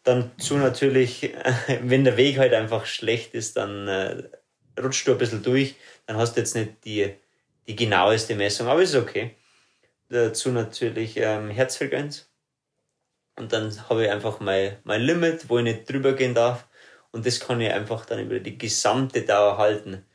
[0.04, 1.34] Dann zu natürlich,
[1.82, 4.24] wenn der Weg halt einfach schlecht ist, dann äh,
[4.80, 5.76] rutscht du ein bisschen durch.
[6.06, 7.14] Dann hast du jetzt nicht die,
[7.68, 9.36] die genaueste Messung, aber es ist okay.
[10.10, 12.30] Dazu natürlich ähm, Herzfrequenz.
[13.36, 16.68] Und dann habe ich einfach mein, mein Limit, wo ich nicht drüber gehen darf.
[17.12, 20.06] Und das kann ich einfach dann über die gesamte Dauer halten.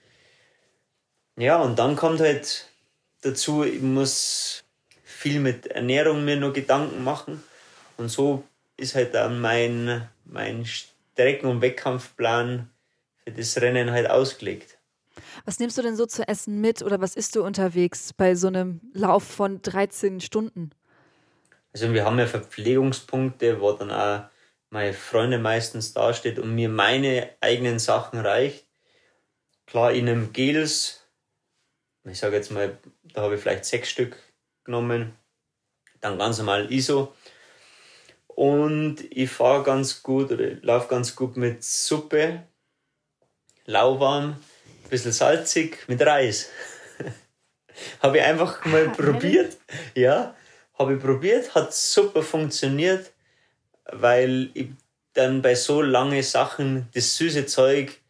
[1.37, 2.69] Ja, und dann kommt halt
[3.23, 4.65] dazu, ich muss
[5.25, 7.43] viel mit Ernährung mir nur Gedanken machen.
[7.97, 8.45] Und so
[8.77, 12.69] ist halt dann mein, mein Strecken- und Wettkampfplan
[13.25, 14.77] für das Rennen halt ausgelegt.
[15.47, 18.49] Was nimmst du denn so zu essen mit oder was isst du unterwegs bei so
[18.49, 20.73] einem Lauf von 13 Stunden?
[21.73, 24.25] Also wir haben ja Verpflegungspunkte, wo dann auch
[24.69, 28.67] meine Freunde meistens dasteht und mir meine eigenen Sachen reicht.
[29.65, 31.01] Klar, in einem Gels,
[32.05, 34.19] ich sage jetzt mal, da habe ich vielleicht sechs Stück
[34.65, 35.15] genommen.
[36.01, 37.15] Dann ganz normal ISO.
[38.27, 42.43] Und ich fahre ganz gut oder laufe ganz gut mit Suppe,
[43.65, 44.31] lauwarm,
[44.85, 46.51] ein bisschen salzig, mit Reis.
[48.01, 49.57] habe ich einfach mal ah, probiert.
[49.95, 50.35] Ja,
[50.79, 53.13] habe ich probiert, hat super funktioniert,
[53.85, 54.71] weil ich
[55.13, 58.01] dann bei so lange Sachen das süße Zeug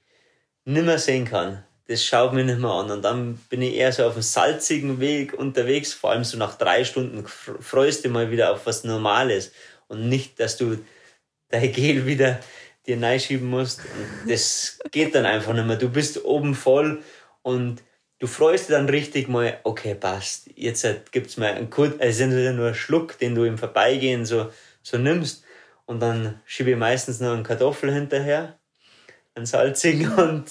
[0.65, 1.65] nimmer sehen kann.
[1.87, 2.91] Das schaut mir nicht mehr an.
[2.91, 6.57] Und dann bin ich eher so auf dem salzigen Weg unterwegs, vor allem so nach
[6.57, 9.53] drei Stunden freust du mal wieder auf was Normales
[9.89, 10.79] und nicht, dass du
[11.49, 12.41] dein Gel wieder
[12.87, 13.81] dir reinschieben musst.
[13.81, 15.77] Und das geht dann einfach nicht mehr.
[15.77, 17.03] Du bist oben voll
[17.43, 17.83] und
[18.19, 20.49] du freust dich dann richtig mal, okay, passt.
[20.55, 24.51] Jetzt gibt's mal einen kurz, also nur ein Schluck, den du im Vorbeigehen so,
[24.83, 25.45] so nimmst.
[25.87, 28.59] Und dann schiebe ich meistens noch einen Kartoffel hinterher,
[29.35, 30.51] einen salzigen und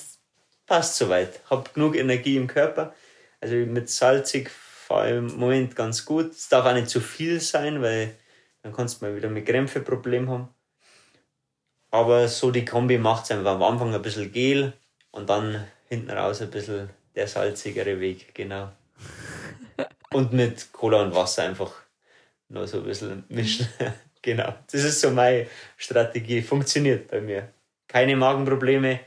[0.73, 1.39] passt soweit.
[1.51, 2.95] Hab genug Energie im Körper.
[3.39, 6.31] Also mit salzig fahre ich im Moment ganz gut.
[6.31, 8.15] Es darf auch nicht zu viel sein, weil
[8.63, 10.49] dann kannst du mal wieder mit Krämpfeproblem haben.
[11.91, 14.73] Aber so die Kombi macht es einfach am Anfang ein bisschen Gel
[15.11, 18.71] und dann hinten raus ein bisschen der salzigere Weg, genau.
[20.11, 21.71] Und mit Cola und Wasser einfach
[22.49, 23.67] noch so ein bisschen mischen.
[24.23, 24.55] genau.
[24.71, 25.45] Das ist so meine
[25.77, 26.41] Strategie.
[26.41, 27.53] Funktioniert bei mir.
[27.87, 29.01] Keine Magenprobleme,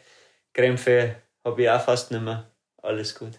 [0.52, 2.50] Krämpfe habe ich auch fast nicht mehr.
[2.82, 3.32] Alles gut.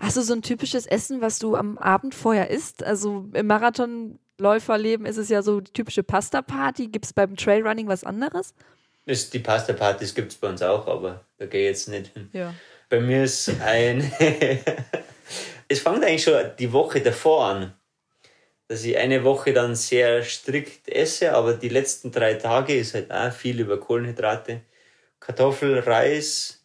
[0.00, 2.82] Hast du so ein typisches Essen, was du am Abend vorher isst?
[2.82, 6.88] Also im Marathonläuferleben ist es ja so die typische Pasta-Party.
[6.88, 8.54] Gibt es beim Trailrunning was anderes?
[9.06, 12.28] Das, die Pasta-Partys gibt es bei uns auch, aber da gehe ich jetzt nicht hin.
[12.32, 12.54] Ja.
[12.88, 14.00] Bei mir ist ein.
[15.68, 17.74] es fängt eigentlich schon die Woche davor an,
[18.68, 23.12] dass ich eine Woche dann sehr strikt esse, aber die letzten drei Tage ist halt
[23.12, 24.62] auch viel über Kohlenhydrate.
[25.20, 26.63] Kartoffel, Reis,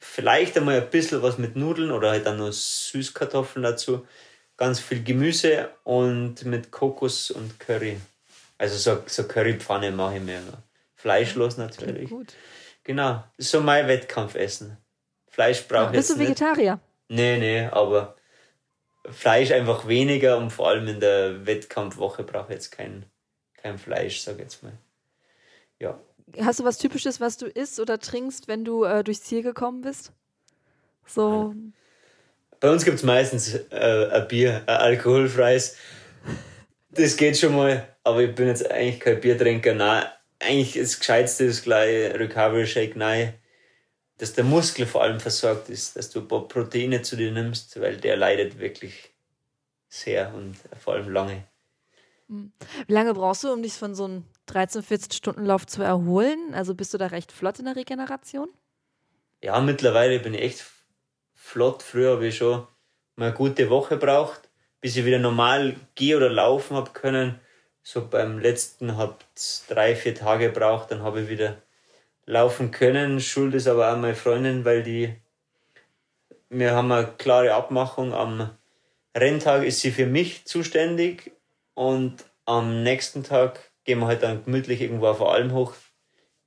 [0.00, 4.06] vielleicht einmal ein bisschen was mit Nudeln oder halt dann nur Süßkartoffeln dazu.
[4.56, 8.00] Ganz viel Gemüse und mit Kokos und Curry.
[8.58, 10.42] Also so, so Currypfanne mache ich mir.
[10.94, 12.10] Fleischlos natürlich.
[12.10, 12.34] Gut.
[12.84, 14.76] Genau, ist so mein Wettkampfessen.
[15.28, 16.72] Fleisch brauche ich Bist du Vegetarier?
[17.08, 17.20] Nicht.
[17.20, 18.16] Nee, nee, aber
[19.08, 23.06] Fleisch einfach weniger und vor allem in der Wettkampfwoche brauche ich jetzt kein,
[23.54, 24.72] kein Fleisch, sag ich jetzt mal.
[25.78, 25.98] Ja.
[26.38, 29.80] Hast du was Typisches, was du isst oder trinkst, wenn du äh, durchs Ziel gekommen
[29.82, 30.12] bist?
[31.06, 31.54] So.
[32.60, 35.76] Bei uns gibt es meistens äh, ein Bier, ein alkoholfreies.
[36.90, 39.74] Das geht schon mal, aber ich bin jetzt eigentlich kein Biertrinker.
[39.74, 40.04] Nein,
[40.38, 42.96] eigentlich das Gescheitste ist gleich Recovery Shake.
[42.96, 43.34] Nein,
[44.18, 47.80] dass der Muskel vor allem versorgt ist, dass du ein paar Proteine zu dir nimmst,
[47.80, 49.10] weil der leidet wirklich
[49.88, 51.44] sehr und vor allem lange.
[52.28, 52.52] Hm.
[52.86, 56.54] Wie lange brauchst du, um dich von so einem 13, 14 Stunden Lauf zu erholen?
[56.54, 58.48] Also bist du da recht flott in der Regeneration?
[59.42, 60.66] Ja, mittlerweile bin ich echt
[61.34, 61.82] flott.
[61.82, 62.66] Früher habe ich schon
[63.16, 64.48] mal eine gute Woche braucht,
[64.80, 67.40] bis ich wieder normal gehen oder laufen habe können.
[67.82, 71.62] So beim letzten habe ich drei, vier Tage gebraucht, dann habe ich wieder
[72.26, 73.20] laufen können.
[73.20, 75.14] Schuld ist aber auch meine Freundin, weil die,
[76.48, 78.12] wir haben eine klare Abmachung.
[78.12, 78.50] Am
[79.16, 81.32] Renntag ist sie für mich zuständig
[81.74, 85.74] und am nächsten Tag gehen wir halt dann gemütlich irgendwo der Alm hoch,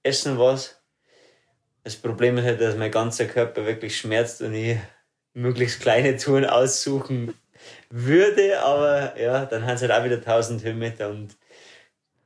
[0.02, 0.82] essen was.
[1.84, 4.78] Das Problem ist halt, dass mein ganzer Körper wirklich schmerzt und ich
[5.34, 7.34] möglichst kleine Touren aussuchen
[7.90, 11.36] würde, aber ja, dann haben es halt auch wieder 1000 Höhenmeter und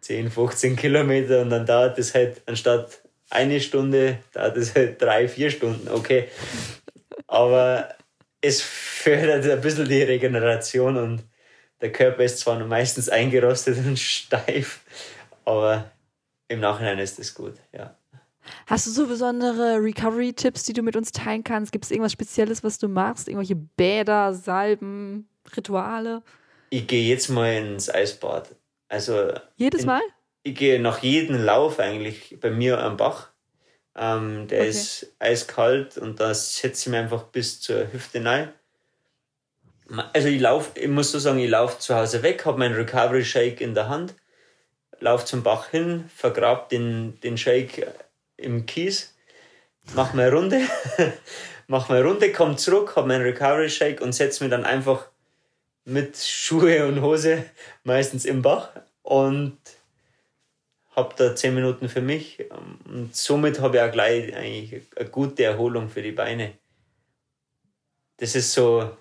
[0.01, 3.01] 10, 15 Kilometer und dann dauert es halt anstatt
[3.32, 6.28] eine Stunde, dauert es halt drei, vier Stunden, okay.
[7.26, 7.89] Aber
[8.39, 11.24] es fördert ein bisschen die Regeneration und
[11.82, 14.82] der Körper ist zwar meistens eingerostet und steif,
[15.48, 15.91] aber
[16.50, 17.95] im Nachhinein ist es gut, ja.
[18.66, 21.72] Hast du so besondere Recovery-Tipps, die du mit uns teilen kannst?
[21.72, 23.28] Gibt es irgendwas Spezielles, was du machst?
[23.28, 26.22] Irgendwelche Bäder, Salben, Rituale?
[26.70, 28.56] Ich gehe jetzt mal ins Eisbad.
[28.89, 30.02] Also jedes in, Mal?
[30.43, 33.30] Ich gehe nach jedem Lauf eigentlich bei mir am Bach.
[33.95, 34.70] Ähm, der okay.
[34.70, 38.54] ist eiskalt und da setze ich mich einfach bis zur Hüfte rein.
[40.14, 43.24] Also ich laufe, ich muss so sagen, ich laufe zu Hause weg, habe meinen Recovery
[43.24, 44.14] Shake in der Hand,
[45.00, 47.88] laufe zum Bach hin, vergrab den, den Shake
[48.38, 49.16] im Kies,
[49.95, 50.62] mach mal Runde,
[51.68, 55.08] mach mal Runde, komm zurück, habe meinen Recovery Shake und setze mich dann einfach
[55.86, 57.45] mit Schuhe und Hose
[57.84, 58.72] meistens im Bach
[59.04, 59.58] und
[60.95, 62.43] habe da zehn Minuten für mich
[62.86, 66.54] und somit habe ich auch gleich eigentlich eine gute Erholung für die Beine.
[68.18, 68.98] das ist so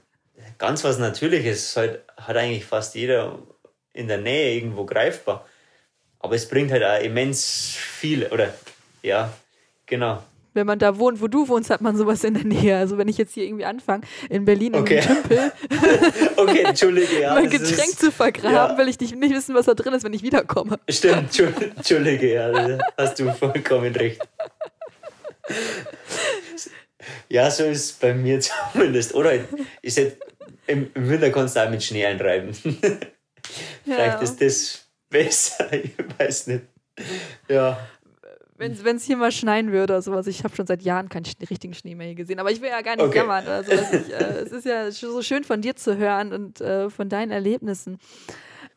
[0.59, 1.76] ganz was Natürliches.
[1.76, 3.38] Halt, hat eigentlich fast jeder
[3.92, 5.47] in der Nähe irgendwo greifbar.
[6.27, 8.53] Aber es bringt halt auch immens viel, oder
[9.03, 9.33] ja,
[9.87, 10.22] genau.
[10.55, 12.77] Wenn man da wohnt, wo du wohnst, hat man sowas in der Nähe.
[12.79, 15.01] Also wenn ich jetzt hier irgendwie anfange, in Berlin in Okay.
[15.01, 15.53] Tümpel,
[16.37, 17.35] Okay, entschuldige, ja.
[17.41, 18.79] mein Getränk ist, zu vergraben, ja.
[18.79, 20.79] will ich nicht, nicht wissen, was da drin ist, wenn ich wiederkomme.
[20.89, 24.20] Stimmt, Entschu- entschuldige, ja, hast du vollkommen recht.
[27.29, 28.41] Ja, so ist es bei mir
[28.72, 29.14] zumindest.
[29.14, 29.33] Oder
[29.83, 30.16] ist jetzt,
[30.66, 32.53] im, im Winter kannst du auch mit Schnee einreiben.
[33.85, 36.64] Vielleicht ist das besser, ich weiß nicht.
[37.48, 37.78] Ja,
[38.57, 41.74] Wenn es hier mal schneien würde oder sowas, ich habe schon seit Jahren keinen richtigen
[41.74, 42.38] Schnee mehr hier gesehen.
[42.38, 43.18] Aber ich will ja gar nicht Okay.
[43.18, 43.46] jammern.
[43.46, 47.09] Also, ich, äh, es ist ja so schön von dir zu hören und äh, von
[47.09, 47.98] deinen Erlebnissen.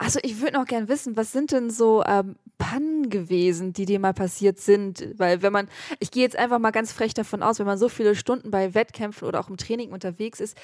[0.02, 4.00] Also ich würde noch gern wissen, was sind denn so ähm, Pannen gewesen, die dir
[4.00, 5.06] mal passiert sind?
[5.18, 5.68] Weil wenn man,
[6.00, 8.74] ich gehe jetzt einfach mal ganz frech davon aus, wenn man so viele Stunden bei
[8.74, 10.56] Wettkämpfen oder auch im Training unterwegs ist,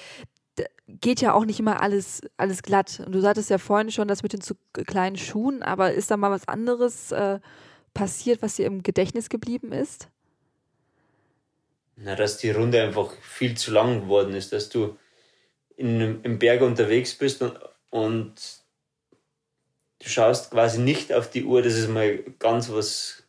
[0.87, 3.01] geht ja auch nicht immer alles, alles glatt.
[3.05, 6.17] Und du sagtest ja vorhin schon, das mit den zu kleinen Schuhen, aber ist da
[6.17, 7.39] mal was anderes äh,
[7.93, 10.09] passiert, was dir im Gedächtnis geblieben ist?
[11.97, 14.97] Na, dass die Runde einfach viel zu lang geworden ist, dass du
[15.77, 17.57] in, im Berg unterwegs bist und,
[17.89, 18.35] und
[19.99, 23.23] du schaust quasi nicht auf die Uhr, das ist mal ganz was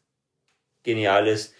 [0.83, 1.55] Geniales.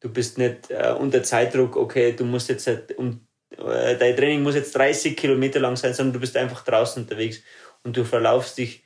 [0.00, 4.42] Du bist nicht äh, unter Zeitdruck, okay, du musst jetzt halt um, äh, dein Training
[4.42, 7.40] muss jetzt 30 Kilometer lang sein, sondern du bist einfach draußen unterwegs
[7.82, 8.82] und du verlaufst dich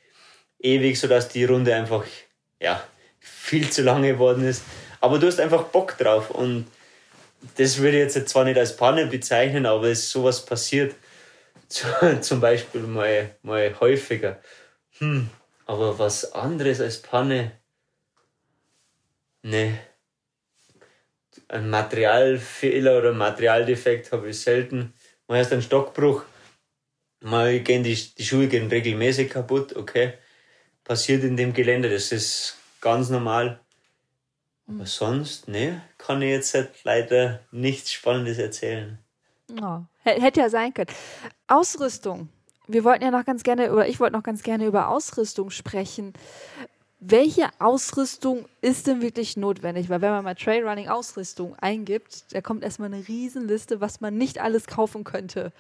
[0.61, 2.05] ewig, sodass die Runde einfach,
[2.61, 2.83] ja,
[3.21, 4.63] viel zu lange geworden ist.
[5.01, 6.67] Aber du hast einfach Bock drauf und
[7.57, 10.95] das würde ich jetzt zwar nicht als Panne bezeichnen, aber es sowas passiert.
[11.69, 14.41] Zu- Zum Beispiel mal, mal häufiger.
[14.99, 15.29] Hm,
[15.67, 17.53] aber was anderes als Panne?
[19.43, 19.75] Nee.
[21.53, 24.95] Ein Materialfehler oder Materialdefekt habe ich selten.
[25.29, 26.25] Mal erst ein Stockbruch.
[27.21, 30.15] Mal gehen die, die Schuhe gehen regelmäßig kaputt, okay.
[30.83, 33.61] Passiert in dem Gelände, das ist ganz normal.
[34.67, 38.99] Aber sonst, ne, kann ich jetzt halt leider nichts Spannendes erzählen.
[40.05, 40.91] Hä- hätte ja sein können.
[41.49, 42.31] Ausrüstung.
[42.67, 46.15] Wir wollten ja noch ganz gerne, oder ich wollte noch ganz gerne über Ausrüstung sprechen.
[47.05, 49.89] Welche Ausrüstung ist denn wirklich notwendig?
[49.89, 54.41] Weil wenn man mal Trailrunning Ausrüstung eingibt, da kommt erstmal eine Riesenliste, was man nicht
[54.41, 55.53] alles kaufen könnte.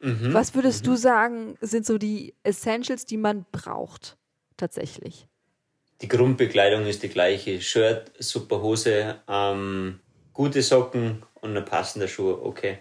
[0.00, 4.16] Was würdest du sagen, sind so die Essentials, die man braucht?
[4.56, 5.28] Tatsächlich.
[6.00, 7.60] Die Grundbekleidung ist die gleiche.
[7.60, 10.00] Shirt, super Hose, ähm,
[10.32, 12.78] gute Socken und ein passender Schuh, okay.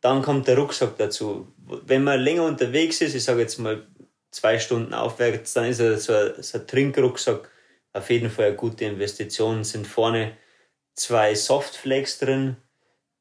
[0.00, 1.48] Dann kommt der Rucksack dazu.
[1.84, 3.86] Wenn man länger unterwegs ist, ich sage jetzt mal
[4.34, 7.48] zwei Stunden aufwärts, dann ist so ein, so ein Trinkrucksack
[7.92, 9.62] auf jeden Fall eine gute Investition.
[9.62, 10.36] Sind vorne
[10.94, 12.56] zwei Softflakes drin,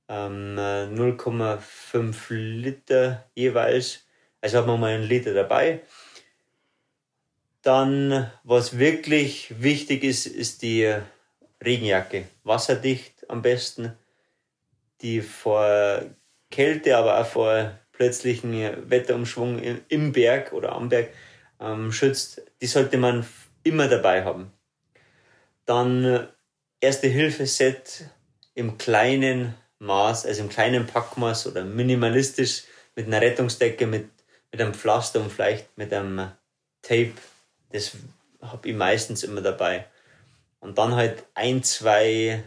[0.09, 4.05] ähm, äh, 0,5 Liter jeweils.
[4.41, 5.81] Also hat man mal einen Liter dabei.
[7.61, 10.93] Dann, was wirklich wichtig ist, ist die
[11.63, 12.25] Regenjacke.
[12.43, 13.95] Wasserdicht am besten,
[15.01, 16.01] die vor
[16.49, 21.09] Kälte, aber auch vor plötzlichen Wetterumschwung im- Berg oder am Berg
[21.59, 22.41] ähm, schützt.
[22.61, 23.25] Die sollte man
[23.63, 24.51] immer dabei haben.
[25.65, 26.27] Dann äh,
[26.81, 28.09] Erste-Hilfe-Set
[28.55, 32.63] im kleinen Maß, also im kleinen Packmaß oder minimalistisch
[32.95, 34.09] mit einer Rettungsdecke, mit,
[34.51, 36.31] mit einem Pflaster und vielleicht mit einem
[36.81, 37.13] Tape.
[37.71, 37.91] Das
[38.41, 39.85] habe ich meistens immer dabei.
[40.59, 42.43] Und dann halt ein, zwei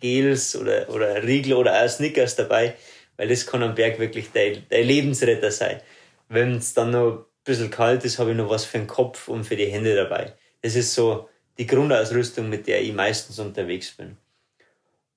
[0.00, 2.76] Gels oder, oder Riegel oder auch Snickers dabei,
[3.16, 5.80] weil das kann am Berg wirklich dein, dein Lebensretter sein.
[6.28, 9.28] Wenn es dann noch ein bisschen kalt ist, habe ich noch was für den Kopf
[9.28, 10.32] und für die Hände dabei.
[10.62, 14.16] Das ist so die Grundausrüstung, mit der ich meistens unterwegs bin.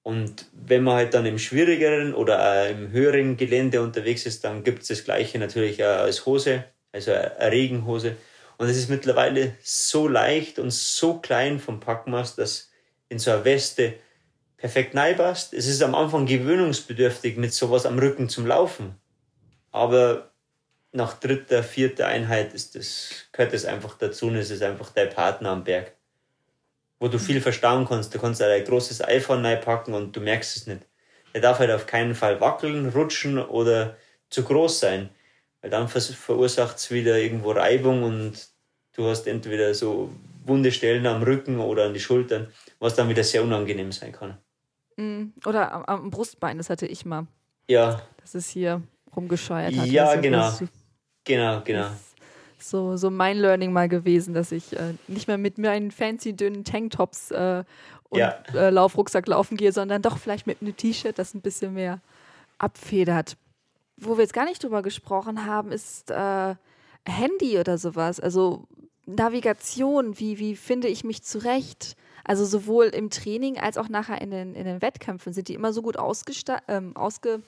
[0.03, 4.83] Und wenn man halt dann im schwierigeren oder im höheren Gelände unterwegs ist, dann gibt
[4.83, 8.15] es das gleiche natürlich auch als Hose, also eine Regenhose.
[8.57, 12.71] Und es ist mittlerweile so leicht und so klein vom Packmaß, dass
[13.09, 13.95] in so einer Weste
[14.57, 15.53] perfekt reinpasst.
[15.53, 18.95] Es ist am Anfang gewöhnungsbedürftig mit sowas am Rücken zum Laufen.
[19.71, 20.31] Aber
[20.91, 25.09] nach dritter, vierter Einheit ist das, gehört das einfach dazu und es ist einfach dein
[25.09, 25.93] Partner am Berg.
[26.99, 28.13] Wo du viel verstauen kannst.
[28.13, 30.81] Du kannst auch ein großes iPhone reinpacken und du merkst es nicht.
[31.33, 33.95] Der darf halt auf keinen Fall wackeln, rutschen oder
[34.31, 35.09] zu groß sein.
[35.61, 38.47] Weil dann verursacht es wieder irgendwo Reibung und
[38.93, 40.11] du hast entweder so
[40.45, 44.37] wunde Stellen am Rücken oder an die Schultern, was dann wieder sehr unangenehm sein kann.
[44.97, 47.27] Mm, Oder am, am Brustbein, das hatte ich mal.
[47.69, 48.81] Ja, Das ist hier
[49.15, 49.85] rumgescheuert hat.
[49.87, 50.49] Ja, Das ist genau.
[50.51, 50.67] so-
[51.23, 51.87] genau, genau.
[52.59, 56.63] so, so mein Learning mal gewesen, dass ich äh, nicht mehr mit meinen fancy dünnen
[56.63, 57.63] Tanktops äh,
[58.09, 58.39] und Ja.
[58.53, 61.99] äh, Laufrucksack laufen gehe, sondern doch vielleicht mit einem T-Shirt, das ein bisschen mehr
[62.57, 63.37] abfedert.
[63.97, 66.55] wo wir jetzt gar nicht drüber gesprochen haben, ist äh,
[67.07, 68.19] Handy oder sowas.
[68.19, 68.63] Also
[69.05, 71.95] Navigation, wie, wie finde ich mich zurecht?
[72.27, 75.71] Also sowohl im Training als auch nachher in den, in den Wettkämpfen sind die immer
[75.71, 77.41] so gut ausgesta ähm, ausge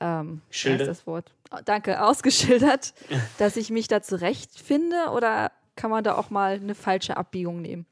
[0.00, 1.30] ähm, das Wort?
[1.52, 2.94] Oh, danke, ausgeschildert,
[3.38, 7.86] dass ich mich da zurechtfinde oder kann man da auch mal eine falsche Abbiegung nehmen?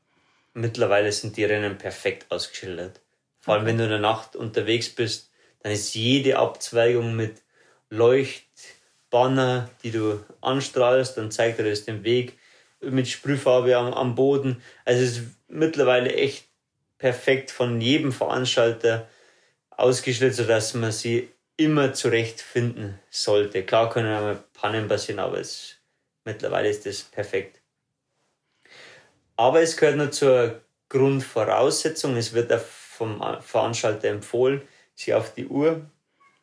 [0.55, 3.01] Mittlerweile sind die Rennen perfekt ausgeschildert.
[3.41, 5.31] Vor allem, wenn du in der Nacht unterwegs bist,
[5.63, 7.43] dann ist jede Abzweigung mit
[7.91, 12.39] Leuchtbanner, die du anstrahlst, dann zeigt er das den Weg
[12.81, 14.63] mit Sprühfarbe am, am Boden.
[14.85, 16.47] Also es ist mittlerweile echt
[16.99, 19.09] perfekt von jedem Veranstalter
[19.71, 23.65] ausgeschildert, sodass man sie immer zurechtfinden sollte.
[23.65, 25.77] Klar können einmal Pannen passieren, aber es,
[26.25, 27.61] mittlerweile ist das perfekt.
[29.37, 32.17] Aber es gehört nur zur Grundvoraussetzung.
[32.17, 34.63] Es wird vom Veranstalter empfohlen,
[34.95, 35.89] sich auf die Uhr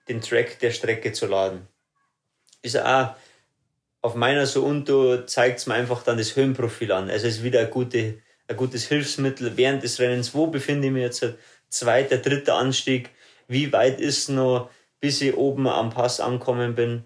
[0.07, 1.67] den Track der Strecke zu laden.
[2.61, 3.15] Ist auch
[4.01, 7.09] auf meiner so Unto zeigt es mir einfach dann das Höhenprofil an.
[7.09, 10.33] Also es ist wieder ein, gute, ein gutes Hilfsmittel während des Rennens.
[10.33, 11.25] Wo befinde ich mich jetzt?
[11.69, 13.09] Zweiter, dritter Anstieg?
[13.47, 14.69] Wie weit ist noch?
[15.05, 17.03] bis ich oben am Pass angekommen bin.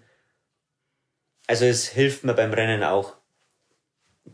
[1.46, 3.14] Also es hilft mir beim Rennen auch,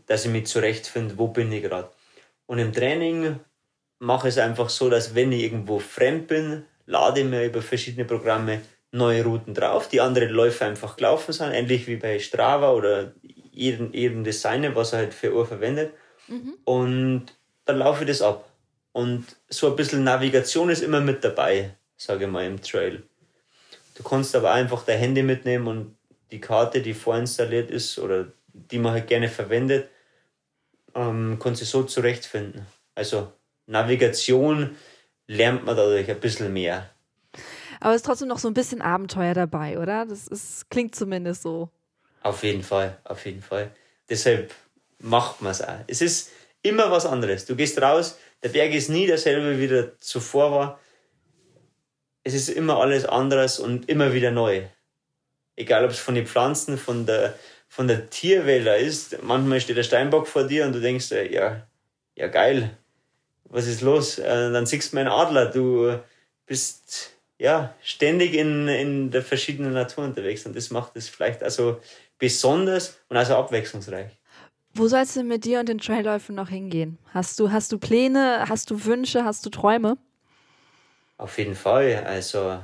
[0.05, 1.91] dass ich mich zurechtfinde, wo bin ich gerade.
[2.45, 3.41] Und im Training
[3.99, 7.61] mache ich es einfach so, dass wenn ich irgendwo fremd bin, lade ich mir über
[7.61, 12.71] verschiedene Programme neue Routen drauf, die andere Läufer einfach gelaufen sind, ähnlich wie bei Strava
[12.71, 15.91] oder jedem, jedem Designer, was er halt für Uhr verwendet.
[16.27, 16.53] Mhm.
[16.65, 17.25] Und
[17.65, 18.49] dann laufe ich das ab.
[18.91, 23.03] Und so ein bisschen Navigation ist immer mit dabei, sage ich mal, im Trail.
[23.95, 25.95] Du kannst aber einfach dein Handy mitnehmen und
[26.31, 29.89] die Karte, die vorinstalliert ist oder die man halt gerne verwendet,
[30.95, 32.65] ähm, kannst du so zurechtfinden.
[32.95, 33.31] Also
[33.67, 34.75] Navigation
[35.27, 36.89] lernt man dadurch ein bisschen mehr.
[37.79, 40.05] Aber es ist trotzdem noch so ein bisschen Abenteuer dabei, oder?
[40.05, 41.69] Das ist, klingt zumindest so.
[42.23, 43.71] Auf jeden Fall, auf jeden Fall.
[44.09, 44.53] Deshalb
[44.99, 45.79] macht man es auch.
[45.87, 46.31] Es ist
[46.61, 47.45] immer was anderes.
[47.45, 50.79] Du gehst raus, der Berg ist nie derselbe, wie der zuvor war
[52.27, 54.63] es ist immer alles anderes und immer wieder neu.
[55.55, 57.39] Egal, ob es von den Pflanzen, von der,
[57.69, 59.23] von der Tierwelt ist.
[59.23, 61.65] Manchmal steht der Steinbock vor dir und du denkst, ja,
[62.15, 62.77] ja geil,
[63.45, 64.19] was ist los?
[64.19, 65.99] Äh, dann siehst du einen Adler, du
[66.45, 71.79] bist ja ständig in, in der verschiedenen Natur unterwegs und das macht es vielleicht also
[72.19, 74.11] besonders und also abwechslungsreich.
[74.77, 76.99] Wo soll es denn mit dir und den Trailläufen noch hingehen?
[77.11, 79.97] Hast du, hast du Pläne, hast du Wünsche, hast du Träume?
[81.17, 82.03] Auf jeden Fall.
[82.05, 82.61] Also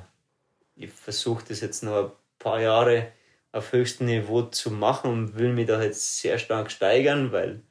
[0.76, 3.12] ich versuche das jetzt noch ein paar Jahre
[3.52, 7.62] auf höchstem Niveau zu machen und will mich da jetzt sehr stark steigern, weil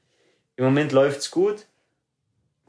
[0.57, 1.67] im Moment läuft es gut.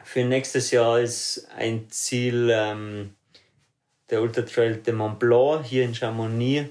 [0.04, 3.16] Für nächstes Jahr ist ein Ziel ähm,
[4.12, 6.70] der Ultra Trail de Mont Blanc hier in Chamonix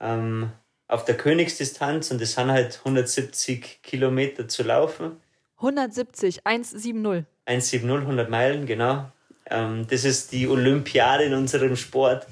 [0.00, 0.52] ähm,
[0.88, 5.20] auf der Königsdistanz und das sind halt 170 Kilometer zu laufen.
[5.56, 7.26] 170, 170.
[7.44, 9.10] 170, 100 Meilen, genau.
[9.50, 12.26] Ähm, das ist die Olympiade in unserem Sport.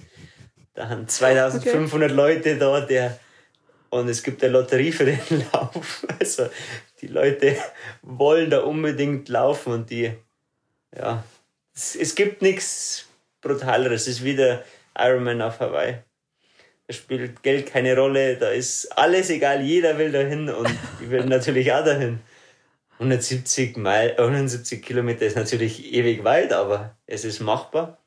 [0.74, 2.16] Da haben 2500 okay.
[2.16, 3.18] Leute da, der,
[3.90, 5.20] und es gibt eine Lotterie für den
[5.52, 6.06] Lauf.
[6.18, 6.48] Also
[7.00, 7.56] die Leute
[8.02, 10.12] wollen da unbedingt laufen und die,
[10.96, 11.24] ja,
[11.74, 13.06] es, es gibt nichts
[13.40, 14.02] Brutaleres.
[14.02, 14.64] Es ist wieder
[14.98, 15.98] Ironman auf Hawaii.
[16.88, 20.70] Spielt Geld keine Rolle, da ist alles egal, jeder will dahin und
[21.00, 22.20] ich will natürlich auch dahin.
[22.98, 27.98] 170 Meilen, 170 Kilometer ist natürlich ewig weit, aber es ist machbar.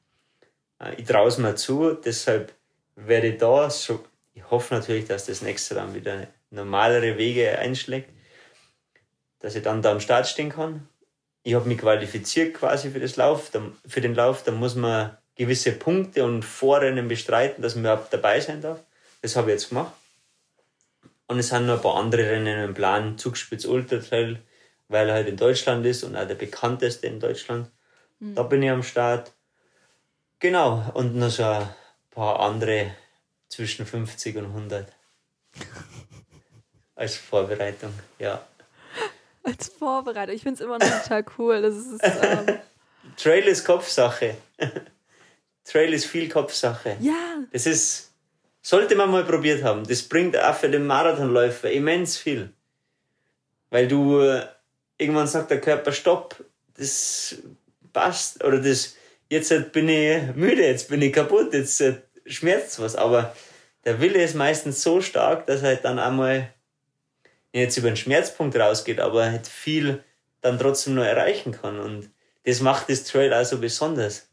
[0.80, 2.53] Äh, ich traue es mir zu, deshalb
[2.95, 4.03] werde ich da so,
[4.34, 8.09] ich hoffe natürlich, dass das nächste dann wieder normalere Wege einschlägt,
[9.39, 10.88] dass ich dann da am Start stehen kann.
[11.43, 13.51] Ich habe mich qualifiziert quasi für das Lauf,
[13.86, 18.42] für den Lauf, da muss man gewisse Punkte und Vorrennen bestreiten, dass man überhaupt dabei
[18.42, 18.82] sein darf.
[19.22, 19.94] Das habe ich jetzt gemacht.
[21.28, 24.42] Und es sind noch ein paar andere Rennen im Plan, Zugspitz Ultra Trail,
[24.90, 27.70] weil er halt in Deutschland ist und auch der bekannteste in Deutschland.
[28.20, 28.36] Mhm.
[28.36, 29.32] Da bin ich am Start.
[30.40, 31.70] Genau, und noch so ein
[32.12, 32.92] paar andere
[33.48, 34.92] zwischen 50 und 100.
[36.96, 38.46] Als Vorbereitung, ja.
[39.44, 41.62] Als Vorbereitung, ich finde es immer noch total cool.
[41.62, 42.60] Das ist, ähm
[43.16, 44.36] Trail ist Kopfsache.
[45.70, 46.97] Trail ist viel Kopfsache.
[46.99, 47.43] Ja.
[47.51, 48.11] Das ist,
[48.61, 49.86] sollte man mal probiert haben.
[49.88, 52.51] Das bringt auch für den Marathonläufer immens viel.
[53.70, 54.22] Weil du
[54.97, 56.43] irgendwann sagt der Körper, stopp,
[56.78, 57.38] das
[57.93, 58.95] passt, oder das,
[59.30, 61.95] jetzt bin ich müde, jetzt bin ich kaputt, jetzt äh,
[62.26, 63.36] schmerzt was, aber
[63.86, 66.53] der Wille ist meistens so stark, dass er halt dann einmal
[67.53, 70.03] jetzt über den Schmerzpunkt rausgeht, aber halt viel
[70.41, 72.09] dann trotzdem noch erreichen kann und
[72.45, 74.28] das macht das Trail also besonders.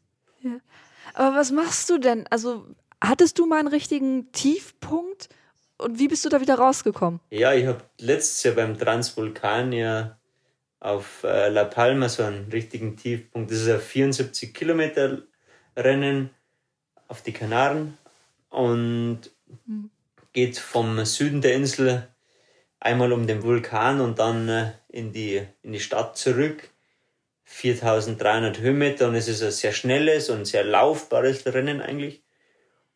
[1.16, 2.26] Aber was machst du denn?
[2.28, 2.66] Also
[3.02, 5.28] Hattest du mal einen richtigen Tiefpunkt
[5.78, 7.20] und wie bist du da wieder rausgekommen?
[7.30, 10.18] Ja, ich habe letztes Jahr beim Transvulkan ja
[10.80, 13.50] auf äh, La Palma so einen richtigen Tiefpunkt.
[13.50, 15.22] Das ist ein 74 Kilometer
[15.76, 16.30] Rennen
[17.08, 17.98] auf die Kanaren
[18.48, 19.20] und
[19.66, 19.90] mhm.
[20.32, 22.08] geht vom Süden der Insel
[22.80, 26.70] einmal um den Vulkan und dann äh, in, die, in die Stadt zurück.
[27.46, 32.22] 4300 Höhenmeter und es ist ein sehr schnelles und sehr laufbares Rennen eigentlich.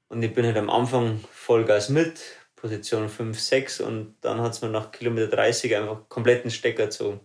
[0.09, 2.21] Und ich bin halt am Anfang Vollgas mit,
[2.57, 7.21] Position 5, 6 und dann hat es mir nach Kilometer 30 einfach kompletten Stecker gezogen.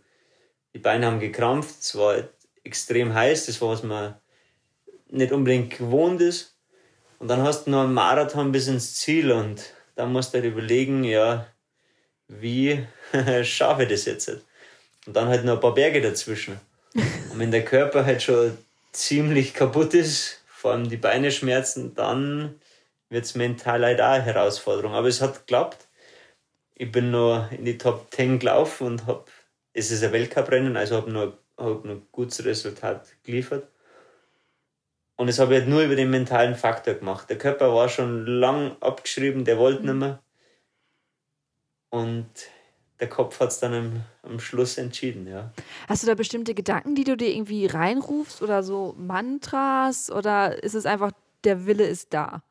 [0.74, 2.30] Die Beine haben gekrampft, es war halt
[2.64, 4.16] extrem heiß, das war was man
[5.10, 6.58] nicht unbedingt gewohnt ist.
[7.18, 10.46] Und dann hast du noch einen Marathon bis ins Ziel und dann musst du halt
[10.46, 11.48] überlegen, ja,
[12.28, 12.86] wie
[13.44, 14.30] schaffe ich das jetzt?
[15.08, 16.60] Und dann halt noch ein paar Berge dazwischen.
[17.32, 18.58] Und wenn der Körper halt schon
[18.92, 22.60] ziemlich kaputt ist, vor allem die Beine schmerzen, dann
[23.10, 24.94] wird es mental halt auch eine Herausforderung.
[24.94, 25.88] Aber es hat geklappt.
[26.74, 29.26] Ich bin noch in die Top 10 gelaufen und habe,
[29.74, 33.68] es ist ein Weltcuprennen, also habe noch, hab noch ein gutes Resultat geliefert.
[35.18, 37.30] Und das habe ich halt nur über den mentalen Faktor gemacht.
[37.30, 40.22] Der Körper war schon lang abgeschrieben, der wollte nicht mehr.
[41.90, 42.30] Und
[43.00, 45.52] der Kopf hat es dann am, am Schluss entschieden, ja.
[45.88, 50.76] Hast du da bestimmte Gedanken, die du dir irgendwie reinrufst oder so Mantras oder ist
[50.76, 51.12] es einfach,
[51.44, 52.42] der Wille ist da?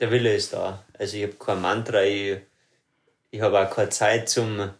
[0.00, 0.84] der Wille ist da.
[0.98, 2.38] Also ich habe kein Mantra, ich,
[3.30, 4.70] ich habe auch keine Zeit zum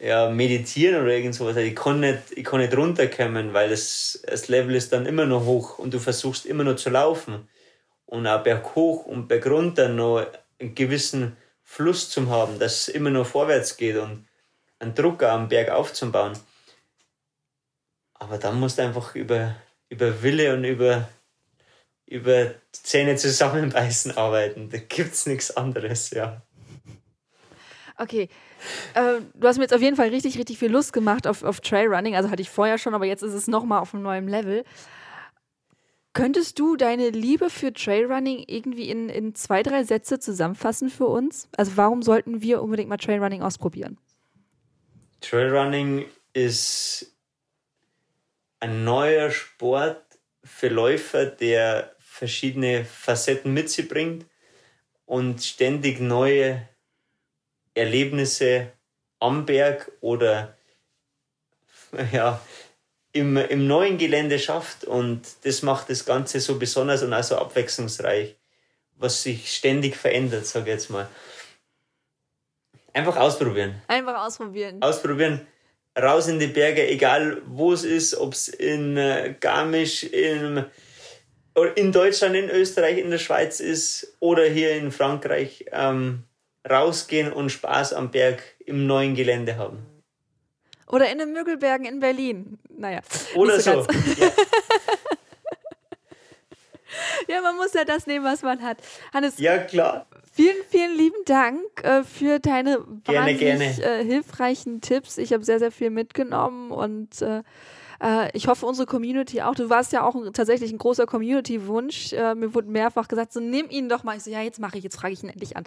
[0.00, 1.56] ja, Meditieren oder irgend sowas.
[1.56, 5.26] Also ich kann nicht, ich kann nicht runterkommen, weil das, das Level ist dann immer
[5.26, 7.48] noch hoch und du versuchst immer noch zu laufen.
[8.06, 10.26] Und auch berghoch und bergunter noch
[10.58, 11.36] einen gewissen
[11.70, 14.26] Fluss zu haben, dass es immer noch vorwärts geht und
[14.78, 16.32] einen Druck am Berg aufzubauen.
[18.14, 19.54] Aber dann musst du einfach über,
[19.90, 21.08] über Wille und über
[22.06, 24.70] über Zähne zusammenbeißen arbeiten.
[24.70, 26.40] Da gibt es nichts anderes, ja.
[27.98, 28.30] Okay.
[28.94, 31.60] Äh, du hast mir jetzt auf jeden Fall richtig, richtig viel Lust gemacht auf, auf
[31.60, 32.16] Trailrunning.
[32.16, 34.64] Also hatte ich vorher schon, aber jetzt ist es nochmal auf einem neuen Level.
[36.12, 41.48] Könntest du deine Liebe für Trailrunning irgendwie in, in zwei, drei Sätze zusammenfassen für uns?
[41.56, 43.98] Also warum sollten wir unbedingt mal Trailrunning ausprobieren?
[45.20, 47.14] Trailrunning ist
[48.60, 50.02] ein neuer Sport
[50.42, 54.26] für Läufer, der verschiedene Facetten mit sich bringt
[55.06, 56.68] und ständig neue
[57.74, 58.72] Erlebnisse
[59.20, 60.56] am Berg oder
[62.12, 62.40] ja,
[63.18, 64.84] im, im neuen Gelände schafft.
[64.84, 68.36] Und das macht das Ganze so besonders und auch so abwechslungsreich,
[68.96, 71.08] was sich ständig verändert, sage ich jetzt mal.
[72.92, 73.80] Einfach ausprobieren.
[73.86, 74.82] Einfach ausprobieren.
[74.82, 75.46] Ausprobieren.
[75.96, 80.64] Raus in die Berge, egal wo es ist, ob es in äh, Garmisch, in
[81.74, 86.24] in Deutschland, in Österreich, in der Schweiz ist oder hier in Frankreich ähm,
[86.68, 89.84] rausgehen und Spaß am Berg im neuen Gelände haben.
[90.88, 92.58] Oder in den Müggelbergen in Berlin.
[92.70, 93.00] Naja.
[93.34, 93.82] Oder so.
[93.82, 93.92] so.
[94.18, 94.30] Ja.
[97.28, 97.40] ja.
[97.42, 98.78] man muss ja das nehmen, was man hat.
[99.12, 99.38] Hannes.
[99.38, 100.06] Ja, klar.
[100.32, 104.00] Vielen, vielen lieben Dank äh, für deine gerne, wahnsinnig gerne.
[104.00, 105.18] Äh, hilfreichen Tipps.
[105.18, 107.42] Ich habe sehr, sehr viel mitgenommen und äh,
[108.02, 109.54] äh, ich hoffe, unsere Community auch.
[109.54, 112.12] Du warst ja auch ein, tatsächlich ein großer Community-Wunsch.
[112.12, 114.16] Äh, mir wurde mehrfach gesagt, so nimm ihn doch mal.
[114.16, 115.64] Ich so, ja, jetzt mache ich, jetzt frage ich ihn endlich an.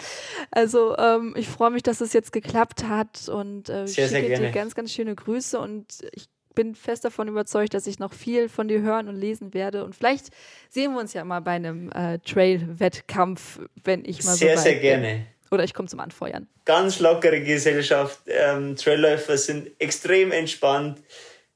[0.51, 4.39] Also ähm, ich freue mich, dass es jetzt geklappt hat und äh, sehr, schicke sehr
[4.39, 8.49] dir ganz, ganz schöne Grüße und ich bin fest davon überzeugt, dass ich noch viel
[8.49, 9.85] von dir hören und lesen werde.
[9.85, 10.27] Und vielleicht
[10.69, 14.73] sehen wir uns ja mal bei einem äh, Trail-Wettkampf, wenn ich mal sehr, so Sehr,
[14.73, 15.27] sehr gerne.
[15.49, 16.47] Oder ich komme zum Anfeuern.
[16.63, 18.21] Ganz lockere Gesellschaft.
[18.27, 20.99] Ähm, Trailläufer sind extrem entspannt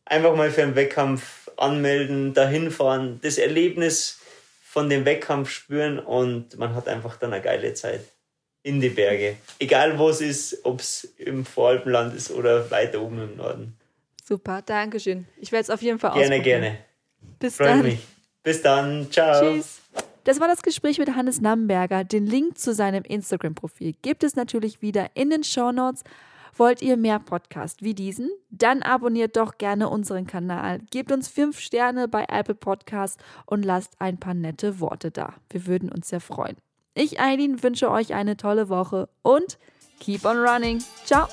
[0.05, 4.19] einfach mal für einen Wettkampf anmelden, dahin fahren, das Erlebnis
[4.63, 8.01] von dem Wettkampf spüren und man hat einfach dann eine geile Zeit
[8.63, 9.37] in die Berge.
[9.59, 13.77] Egal wo es ist, ob es im Voralpenland ist oder weiter oben im Norden.
[14.27, 15.27] Super, danke schön.
[15.39, 16.43] Ich werde es auf jeden Fall gerne, ausprobieren.
[16.43, 16.85] Gerne, gerne.
[17.39, 17.81] Bis Freut dann.
[17.83, 17.99] mich.
[18.43, 19.11] Bis dann.
[19.11, 19.53] Ciao.
[19.53, 19.81] Tschüss.
[20.23, 22.03] Das war das Gespräch mit Hannes Namberger.
[22.03, 26.03] Den Link zu seinem Instagram-Profil gibt es natürlich wieder in den Show Notes.
[26.57, 28.29] Wollt ihr mehr Podcasts wie diesen?
[28.49, 33.99] Dann abonniert doch gerne unseren Kanal, gebt uns fünf Sterne bei Apple Podcasts und lasst
[33.99, 35.33] ein paar nette Worte da.
[35.49, 36.55] Wir würden uns sehr freuen.
[36.93, 39.57] Ich, Eileen, wünsche euch eine tolle Woche und
[39.99, 40.81] keep on running.
[41.03, 41.27] Ciao!